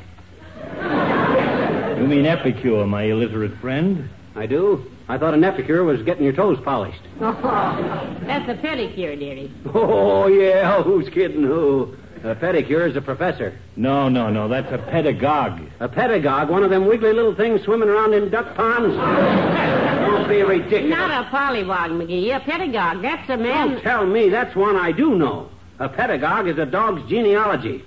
You 2.00 2.06
mean 2.06 2.28
epicure, 2.28 2.86
my 2.86 3.02
illiterate 3.02 3.58
friend? 3.58 4.08
I 4.36 4.46
do. 4.46 4.86
I 5.08 5.18
thought 5.18 5.34
an 5.34 5.44
epicure 5.44 5.84
was 5.84 6.04
getting 6.04 6.24
your 6.24 6.34
toes 6.34 6.60
polished. 6.64 7.02
Oh, 7.20 8.18
that's 8.28 8.48
a 8.48 8.54
pedicure, 8.62 9.18
dearie. 9.18 9.52
Oh, 9.74 10.28
yeah, 10.28 10.84
who's 10.84 11.10
kidding 11.10 11.42
who? 11.42 11.98
A 12.24 12.36
pedicure 12.36 12.88
is 12.88 12.96
a 12.96 13.02
professor. 13.02 13.58
No, 13.76 14.08
no, 14.08 14.30
no, 14.30 14.48
that's 14.48 14.72
a 14.72 14.78
pedagogue. 14.78 15.62
A 15.80 15.90
pedagogue, 15.90 16.52
one 16.52 16.64
of 16.64 16.70
them 16.70 16.86
wiggly 16.86 17.12
little 17.12 17.34
things 17.34 17.64
swimming 17.64 17.90
around 17.90 18.14
in 18.14 18.30
duck 18.30 18.56
ponds? 18.56 18.96
Don't 20.26 20.38
be 20.38 20.42
ridiculous. 20.42 20.90
Not 20.90 21.12
a 21.12 21.30
pollywog, 21.30 21.92
McGee. 21.92 22.36
A 22.36 22.40
pedagogue. 22.40 23.04
That's 23.04 23.30
a 23.30 23.38
man. 23.38 23.74
Don't 23.74 23.82
tell 23.84 24.06
me 24.08 24.30
that's 24.30 24.56
one 24.56 24.76
I 24.76 24.92
do 24.92 25.16
know. 25.16 25.52
A 25.78 25.88
pedagogue 25.88 26.48
is 26.48 26.58
a 26.58 26.66
dog's 26.66 27.08
genealogy. 27.08 27.84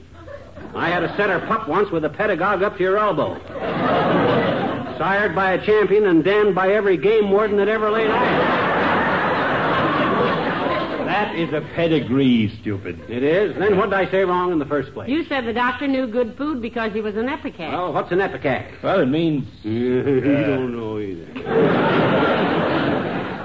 I 0.74 0.88
had 0.88 1.02
a 1.02 1.16
setter 1.16 1.40
pup 1.40 1.68
once 1.68 1.90
with 1.90 2.04
a 2.04 2.08
pedagogue 2.08 2.62
up 2.62 2.76
to 2.76 2.82
your 2.82 2.96
elbow. 2.96 3.40
Sired 4.98 5.34
by 5.34 5.52
a 5.52 5.66
champion 5.66 6.06
and 6.06 6.22
damned 6.22 6.54
by 6.54 6.72
every 6.72 6.96
game 6.96 7.30
warden 7.30 7.56
that 7.56 7.68
ever 7.68 7.90
laid 7.90 8.10
eyes. 8.10 8.67
That 11.18 11.34
is 11.34 11.52
a 11.52 11.60
pedigree, 11.74 12.48
stupid. 12.60 13.00
It 13.10 13.24
is? 13.24 13.56
Then 13.58 13.76
what 13.76 13.90
did 13.90 13.98
I 13.98 14.08
say 14.08 14.24
wrong 14.24 14.52
in 14.52 14.60
the 14.60 14.64
first 14.64 14.92
place? 14.94 15.10
You 15.10 15.24
said 15.24 15.46
the 15.46 15.52
doctor 15.52 15.88
knew 15.88 16.06
good 16.06 16.36
food 16.36 16.62
because 16.62 16.92
he 16.92 17.00
was 17.00 17.16
an 17.16 17.28
epicac. 17.28 17.72
Well, 17.72 17.92
what's 17.92 18.12
an 18.12 18.20
epicac? 18.20 18.80
Well, 18.84 19.00
it 19.00 19.06
means. 19.06 19.44
you 19.64 20.04
don't 20.04 20.76
know 20.76 21.00
either. 21.00 21.26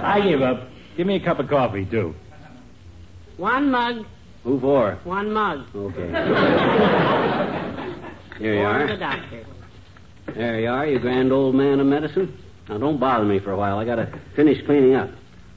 I 0.05 0.21
give 0.21 0.43
up. 0.43 0.67
Give 0.95 1.07
me 1.07 1.15
a 1.15 1.19
cup 1.19 1.39
of 1.39 1.49
coffee, 1.49 1.86
too. 1.86 2.13
One 3.38 3.71
mug, 3.71 4.05
Who 4.43 4.59
for? 4.59 4.99
one 5.03 5.33
mug. 5.33 5.65
Okay. 5.75 5.97
Here 8.38 8.53
you 8.55 8.62
are. 8.62 8.86
the 8.88 8.97
doctor. 8.97 9.45
There 10.36 10.59
you 10.59 10.69
are, 10.69 10.86
you 10.86 10.99
grand 10.99 11.31
old 11.31 11.55
man 11.55 11.79
of 11.79 11.88
medicine. 11.88 12.38
Now, 12.69 12.77
don't 12.77 12.99
bother 12.99 13.25
me 13.25 13.39
for 13.39 13.51
a 13.51 13.57
while. 13.57 13.79
I 13.79 13.86
got 13.86 13.95
to 13.95 14.19
finish 14.36 14.63
cleaning 14.67 14.93
up. 14.93 15.09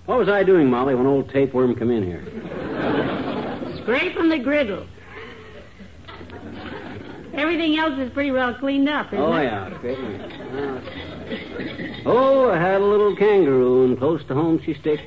What 0.06 0.18
was 0.18 0.28
I 0.28 0.42
doing, 0.44 0.70
Molly, 0.70 0.94
when 0.94 1.06
old 1.06 1.28
tapeworm 1.30 1.74
come 1.74 1.90
in 1.90 2.04
here? 2.04 2.22
Scraping 3.82 4.28
the 4.28 4.38
griddle. 4.38 4.86
Everything 7.34 7.76
else 7.76 7.98
is 7.98 8.10
pretty 8.12 8.30
well 8.30 8.54
cleaned 8.54 8.88
up, 8.88 9.08
isn't 9.12 9.18
Oh, 9.18 9.34
it? 9.34 9.42
yeah. 9.44 9.70
Great 9.80 9.98
man. 10.00 10.32
Oh, 12.06 12.50
I 12.50 12.56
had 12.58 12.80
a 12.80 12.84
little 12.84 13.14
kangaroo, 13.16 13.84
and 13.84 13.98
close 13.98 14.24
to 14.28 14.34
home 14.34 14.60
she 14.64 14.74
sticked. 14.74 15.02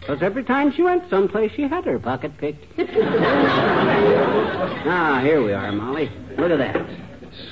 Because 0.00 0.22
every 0.22 0.44
time 0.44 0.70
she 0.72 0.82
went 0.82 1.08
someplace, 1.08 1.50
she 1.56 1.62
had 1.62 1.84
her 1.86 1.98
pocket 1.98 2.36
picked. 2.36 2.64
ah, 4.86 5.20
here 5.24 5.42
we 5.42 5.52
are, 5.54 5.72
Molly. 5.72 6.10
Look 6.36 6.50
at 6.52 6.58
that. 6.58 6.86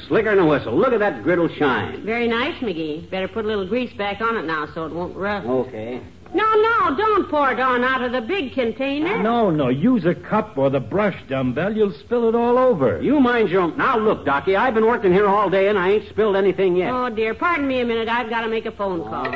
Slicker 0.06 0.36
than 0.36 0.44
a 0.44 0.46
whistle. 0.46 0.76
Look 0.76 0.92
at 0.92 1.00
that 1.00 1.22
griddle 1.22 1.48
shine. 1.48 2.04
Very 2.04 2.28
nice, 2.28 2.54
McGee. 2.60 3.08
Better 3.10 3.26
put 3.28 3.46
a 3.46 3.48
little 3.48 3.66
grease 3.66 3.92
back 3.94 4.20
on 4.20 4.36
it 4.36 4.44
now 4.44 4.68
so 4.74 4.84
it 4.86 4.92
won't 4.92 5.16
rust. 5.16 5.46
Okay. 5.46 6.00
No, 6.34 6.44
no, 6.54 6.96
don't 6.96 7.28
pour 7.28 7.52
it 7.52 7.60
on 7.60 7.84
out 7.84 8.02
of 8.02 8.12
the 8.12 8.22
big 8.22 8.54
container. 8.54 9.22
No, 9.22 9.50
no, 9.50 9.68
use 9.68 10.06
a 10.06 10.14
cup 10.14 10.56
or 10.56 10.70
the 10.70 10.80
brush 10.80 11.16
dumbbell. 11.28 11.76
You'll 11.76 11.92
spill 11.92 12.28
it 12.28 12.34
all 12.34 12.56
over. 12.56 13.02
You 13.02 13.20
mind 13.20 13.50
your 13.50 13.62
own. 13.62 13.76
Now, 13.76 13.98
look, 13.98 14.24
Docky, 14.24 14.56
I've 14.56 14.72
been 14.72 14.86
working 14.86 15.12
here 15.12 15.26
all 15.26 15.50
day, 15.50 15.68
and 15.68 15.78
I 15.78 15.90
ain't 15.90 16.08
spilled 16.08 16.36
anything 16.36 16.74
yet. 16.76 16.90
Oh, 16.90 17.10
dear. 17.10 17.34
Pardon 17.34 17.68
me 17.68 17.80
a 17.80 17.84
minute. 17.84 18.08
I've 18.08 18.30
got 18.30 18.42
to 18.42 18.48
make 18.48 18.64
a 18.64 18.72
phone 18.72 19.00
oh, 19.00 19.04
call. 19.04 19.30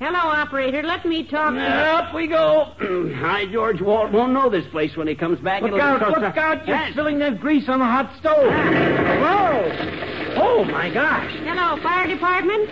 Hello, 0.00 0.18
operator. 0.18 0.82
Let 0.82 1.06
me 1.06 1.24
talk 1.24 1.54
to... 1.54 1.60
Up 1.60 2.14
we 2.14 2.26
go. 2.26 2.72
Hi, 3.16 3.46
George 3.50 3.80
Walt 3.80 4.12
won't 4.12 4.32
know 4.32 4.50
this 4.50 4.66
place 4.70 4.94
when 4.96 5.08
he 5.08 5.14
comes 5.14 5.38
back. 5.40 5.62
Look 5.62 5.72
It'll 5.72 5.80
out, 5.80 6.00
cost 6.00 6.20
look 6.20 6.36
a- 6.36 6.40
out. 6.40 6.66
You're 6.66 6.76
Yes. 6.76 6.92
spilling 6.92 7.18
that 7.20 7.40
grease 7.40 7.68
on 7.68 7.78
the 7.78 7.86
hot 7.86 8.12
stove. 8.18 8.50
Ah. 8.50 9.22
Whoa! 9.22 10.42
Oh, 10.42 10.64
my 10.64 10.92
gosh. 10.92 11.30
Hello, 11.44 11.80
fire 11.82 12.06
department? 12.06 12.68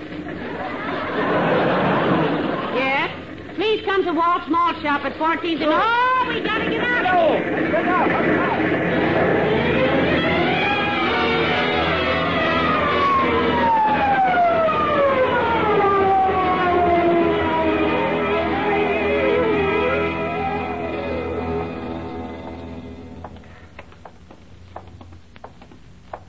yes? 2.74 3.19
Please 3.54 3.84
come 3.84 4.04
to 4.04 4.12
Walt's 4.12 4.48
Malt 4.48 4.80
Shop 4.82 5.04
at 5.04 5.12
14th 5.14 5.60
and... 5.60 5.64
Oh, 5.64 6.24
we 6.28 6.40
got 6.40 6.58
to 6.58 6.70
get 6.70 6.80
out 6.82 7.04
of 7.04 7.12
here. 7.12 7.60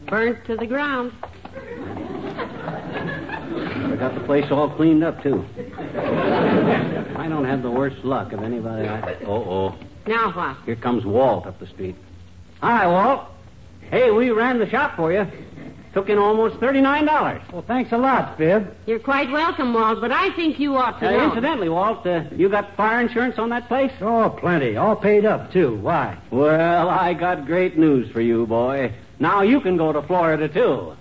Burnt 0.08 0.46
to 0.46 0.58
the 0.58 0.66
ground. 0.66 1.14
I 3.92 3.96
got 3.98 4.14
the 4.16 4.22
place 4.26 4.46
all 4.52 4.70
cleaned 4.76 5.04
up, 5.04 5.22
too. 5.24 5.46
I 7.22 7.30
don't 7.30 7.46
have 7.46 7.62
the 7.62 7.70
worst 7.70 8.04
luck 8.04 8.34
of 8.34 8.42
anybody 8.42 8.88
I... 8.88 9.14
Oh, 9.26 9.44
oh. 9.44 9.76
Now 10.08 10.32
what? 10.32 10.58
Here 10.66 10.76
comes 10.76 11.06
Walt 11.06 11.46
up 11.46 11.60
the 11.60 11.68
street. 11.68 11.96
Hi, 12.62 12.88
Walt. 12.88 13.28
Hey, 13.92 14.10
we 14.10 14.32
ran 14.32 14.58
the 14.58 14.68
shop 14.68 14.96
for 14.96 15.12
you. 15.14 15.28
Took 15.94 16.10
in 16.10 16.18
almost 16.18 16.56
$39. 16.56 17.52
Well, 17.52 17.62
thanks 17.68 17.92
a 17.92 17.98
lot, 17.98 18.38
Fib. 18.38 18.74
You're 18.88 18.98
quite 19.00 19.30
welcome, 19.30 19.72
Walt, 19.74 20.02
but 20.02 20.12
I 20.12 20.32
think 20.36 20.58
you 20.60 20.78
ought 20.78 21.00
to 21.02 21.08
Uh, 21.08 21.12
know. 21.12 21.26
incidentally, 21.30 21.70
Walt, 21.70 22.08
uh, 22.08 22.22
you 22.36 22.50
got 22.50 22.76
fire 22.76 23.02
insurance 23.02 23.38
on 23.38 23.50
that 23.50 23.68
place? 23.68 23.92
Oh, 24.02 24.30
plenty. 24.40 24.76
All 24.78 24.96
paid 24.96 25.24
up, 25.26 25.52
too. 25.52 25.76
Why? 25.76 26.18
Well, 26.32 26.90
I 26.90 27.14
got 27.14 27.46
great 27.46 27.78
news 27.78 28.10
for 28.10 28.22
you, 28.22 28.48
boy. 28.48 28.94
Now 29.20 29.42
you 29.44 29.62
can 29.62 29.78
go 29.78 29.92
to 29.94 30.02
Florida, 30.02 30.48
too. 30.48 30.94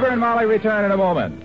Fibber 0.00 0.12
and 0.12 0.20
Molly 0.22 0.46
return 0.46 0.86
in 0.86 0.92
a 0.92 0.96
moment. 0.96 1.42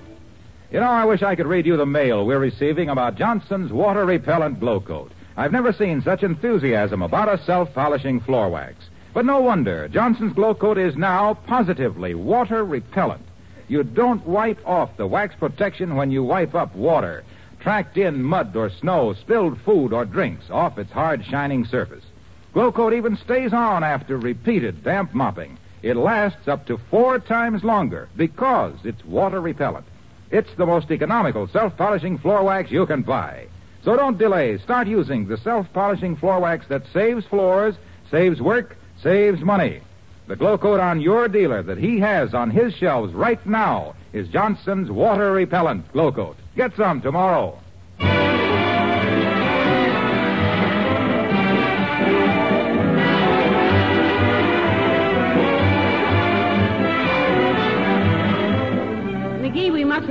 You 0.71 0.79
know, 0.79 0.89
I 0.89 1.03
wish 1.03 1.21
I 1.21 1.35
could 1.35 1.45
read 1.45 1.65
you 1.65 1.75
the 1.75 1.85
mail 1.85 2.25
we're 2.25 2.39
receiving 2.39 2.87
about 2.87 3.17
Johnson's 3.17 3.69
water 3.69 4.05
repellent 4.05 4.61
glow 4.61 4.79
coat. 4.79 5.11
I've 5.35 5.51
never 5.51 5.73
seen 5.73 6.01
such 6.01 6.23
enthusiasm 6.23 7.01
about 7.01 7.27
a 7.27 7.43
self 7.43 7.73
polishing 7.73 8.21
floor 8.21 8.47
wax. 8.47 8.77
But 9.13 9.25
no 9.25 9.41
wonder. 9.41 9.89
Johnson's 9.89 10.31
glow 10.31 10.55
coat 10.55 10.77
is 10.77 10.95
now 10.95 11.33
positively 11.33 12.15
water 12.15 12.63
repellent. 12.63 13.25
You 13.67 13.83
don't 13.83 14.25
wipe 14.25 14.65
off 14.65 14.95
the 14.95 15.05
wax 15.05 15.35
protection 15.35 15.97
when 15.97 16.09
you 16.09 16.23
wipe 16.23 16.55
up 16.55 16.73
water, 16.77 17.25
tracked 17.59 17.97
in 17.97 18.23
mud 18.23 18.55
or 18.55 18.69
snow, 18.69 19.15
spilled 19.15 19.59
food 19.65 19.91
or 19.91 20.05
drinks 20.05 20.45
off 20.49 20.77
its 20.77 20.93
hard, 20.93 21.25
shining 21.25 21.65
surface. 21.65 22.05
Glow 22.53 22.71
coat 22.71 22.93
even 22.93 23.17
stays 23.17 23.51
on 23.51 23.83
after 23.83 24.17
repeated 24.17 24.81
damp 24.81 25.13
mopping. 25.13 25.57
It 25.81 25.95
lasts 25.95 26.47
up 26.47 26.65
to 26.67 26.77
four 26.89 27.19
times 27.19 27.63
longer 27.63 28.09
because 28.15 28.75
it's 28.83 29.03
water 29.05 29.39
repellent. 29.39 29.85
It's 30.31 30.53
the 30.57 30.65
most 30.65 30.91
economical 30.91 31.47
self 31.47 31.77
polishing 31.77 32.17
floor 32.17 32.43
wax 32.43 32.71
you 32.71 32.85
can 32.85 33.03
buy. 33.03 33.47
So 33.83 33.95
don't 33.95 34.17
delay. 34.17 34.57
Start 34.57 34.87
using 34.87 35.27
the 35.27 35.37
self 35.37 35.71
polishing 35.73 36.15
floor 36.15 36.39
wax 36.39 36.67
that 36.69 36.83
saves 36.91 37.25
floors, 37.25 37.75
saves 38.09 38.41
work, 38.41 38.77
saves 39.01 39.41
money. 39.41 39.81
The 40.27 40.35
glow 40.35 40.57
coat 40.57 40.79
on 40.79 41.01
your 41.01 41.27
dealer 41.27 41.61
that 41.61 41.77
he 41.77 41.99
has 41.99 42.33
on 42.33 42.49
his 42.49 42.73
shelves 42.73 43.13
right 43.13 43.45
now 43.45 43.95
is 44.11 44.27
Johnson's 44.29 44.89
water 44.89 45.31
repellent 45.31 45.91
glow 45.93 46.11
coat. 46.11 46.37
Get 46.55 46.75
some 46.75 47.01
tomorrow. 47.01 47.59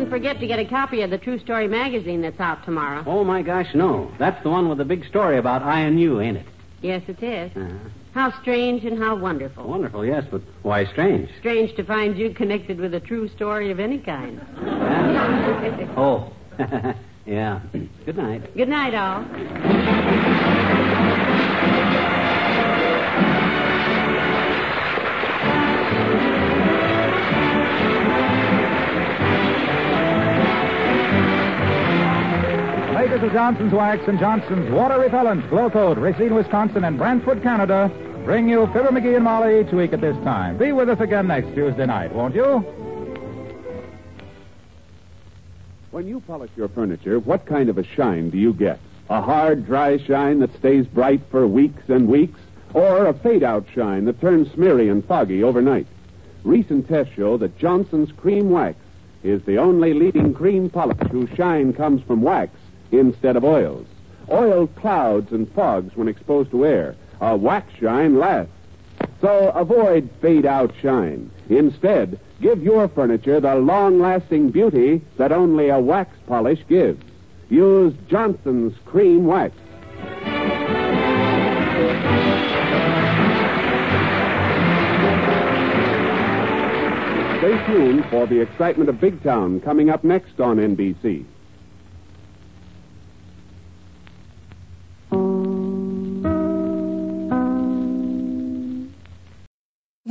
Mustn't 0.05 0.23
forget 0.23 0.41
to 0.41 0.47
get 0.47 0.59
a 0.59 0.65
copy 0.67 1.01
of 1.03 1.11
the 1.11 1.19
True 1.19 1.39
Story 1.39 1.67
magazine 1.67 2.21
that's 2.21 2.39
out 2.39 2.65
tomorrow. 2.65 3.03
Oh, 3.07 3.25
my 3.25 3.43
gosh, 3.43 3.69
no. 3.75 4.13
That's 4.19 4.43
the 4.43 4.51
one 4.51 4.69
with 4.69 4.79
the 4.79 4.85
big 4.85 5.07
story 5.07 5.39
about 5.39 5.63
I 5.63 5.81
and 5.81 5.99
you, 5.99 6.21
ain't 6.21 6.37
it? 6.37 6.47
Yes, 6.83 7.03
it 7.09 7.23
is. 7.23 7.51
Uh-huh. 7.57 7.89
How 8.13 8.41
strange 8.43 8.85
and 8.85 8.99
how 8.99 9.17
wonderful. 9.17 9.67
Wonderful, 9.67 10.05
yes, 10.05 10.25
but 10.31 10.43
why 10.63 10.85
strange? 10.85 11.31
Strange 11.41 11.75
to 11.77 11.85
find 11.85 12.19
you 12.19 12.31
connected 12.35 12.79
with 12.79 12.95
a 12.95 13.01
true 13.01 13.29
story 13.29 13.71
of 13.71 13.81
any 13.81 13.99
kind. 13.99 14.41
Oh, 15.97 16.33
yeah. 17.27 17.61
Good 18.05 18.17
night. 18.17 18.55
Good 18.57 18.69
night, 18.69 18.95
all. 18.95 20.64
Of 33.15 33.33
Johnson's 33.33 33.73
Wax 33.73 34.03
and 34.09 34.19
Johnson's 34.19 34.71
Water 34.73 34.99
Repellent, 34.99 35.49
Glow 35.49 35.71
Coat, 35.71 35.99
Racine, 35.99 36.35
Wisconsin, 36.35 36.83
and 36.83 36.99
Brantford, 36.99 37.45
Canada, 37.45 37.89
bring 38.25 38.49
you 38.49 38.67
Fibber 38.67 38.89
McGee 38.89 39.15
and 39.15 39.23
Molly 39.23 39.61
each 39.61 39.73
week 39.73 39.93
at 39.93 40.01
this 40.01 40.17
time. 40.25 40.59
Be 40.59 40.73
with 40.73 40.89
us 40.89 40.99
again 40.99 41.29
next 41.29 41.55
Tuesday 41.55 41.87
night, 41.87 42.13
won't 42.13 42.35
you? 42.35 42.59
When 45.93 46.09
you 46.09 46.21
polish 46.27 46.51
your 46.57 46.67
furniture, 46.67 47.21
what 47.21 47.47
kind 47.47 47.69
of 47.69 47.79
a 47.79 47.85
shine 47.85 48.31
do 48.31 48.37
you 48.37 48.53
get? 48.53 48.81
A 49.09 49.23
hard, 49.23 49.65
dry 49.65 49.97
shine 49.97 50.41
that 50.41 50.53
stays 50.57 50.85
bright 50.85 51.21
for 51.31 51.47
weeks 51.47 51.85
and 51.89 52.09
weeks? 52.09 52.41
Or 52.75 53.07
a 53.07 53.15
fade-out 53.15 53.67
shine 53.73 54.07
that 54.07 54.21
turns 54.21 54.51
smeary 54.55 54.89
and 54.89 55.05
foggy 55.05 55.45
overnight? 55.45 55.87
Recent 56.43 56.89
tests 56.89 57.15
show 57.15 57.37
that 57.37 57.59
Johnson's 57.59 58.11
Cream 58.11 58.51
Wax 58.51 58.77
is 59.23 59.41
the 59.45 59.59
only 59.59 59.95
leading 59.95 60.35
cream 60.35 60.69
polish 60.69 60.99
whose 61.13 61.31
shine 61.37 61.73
comes 61.73 62.03
from 62.03 62.21
wax 62.21 62.51
instead 62.99 63.37
of 63.37 63.45
oils. 63.45 63.87
Oil 64.31 64.67
clouds 64.67 65.33
and 65.33 65.51
fogs 65.53 65.97
when 65.97 66.09
exposed 66.09 66.51
to 66.51 66.65
air. 66.65 66.97
A 67.21 67.37
wax 67.37 67.73
shine 67.81 68.19
lasts. 68.19 68.53
So 69.21 69.51
avoid 69.51 70.11
fade 70.21 70.47
out 70.47 70.73
shine. 70.81 71.31
Instead, 71.49 72.19
give 72.41 72.63
your 72.63 72.89
furniture 72.89 73.41
the 73.41 73.55
long 73.55 73.99
lasting 73.99 74.51
beauty 74.51 75.03
that 75.17 75.33
only 75.33 75.69
a 75.69 75.79
wax 75.79 76.17
polish 76.27 76.61
gives. 76.69 77.03
Use 77.49 77.95
Johnson's 78.09 78.75
Cream 78.85 79.27
Wax. 79.27 79.55
Stay 87.39 87.67
tuned 87.67 88.07
for 88.07 88.27
the 88.27 88.41
excitement 88.41 88.89
of 88.89 89.01
Big 89.01 89.23
Town 89.23 89.61
coming 89.61 89.91
up 89.91 90.03
next 90.03 90.41
on 90.41 90.57
NBC. 90.57 91.27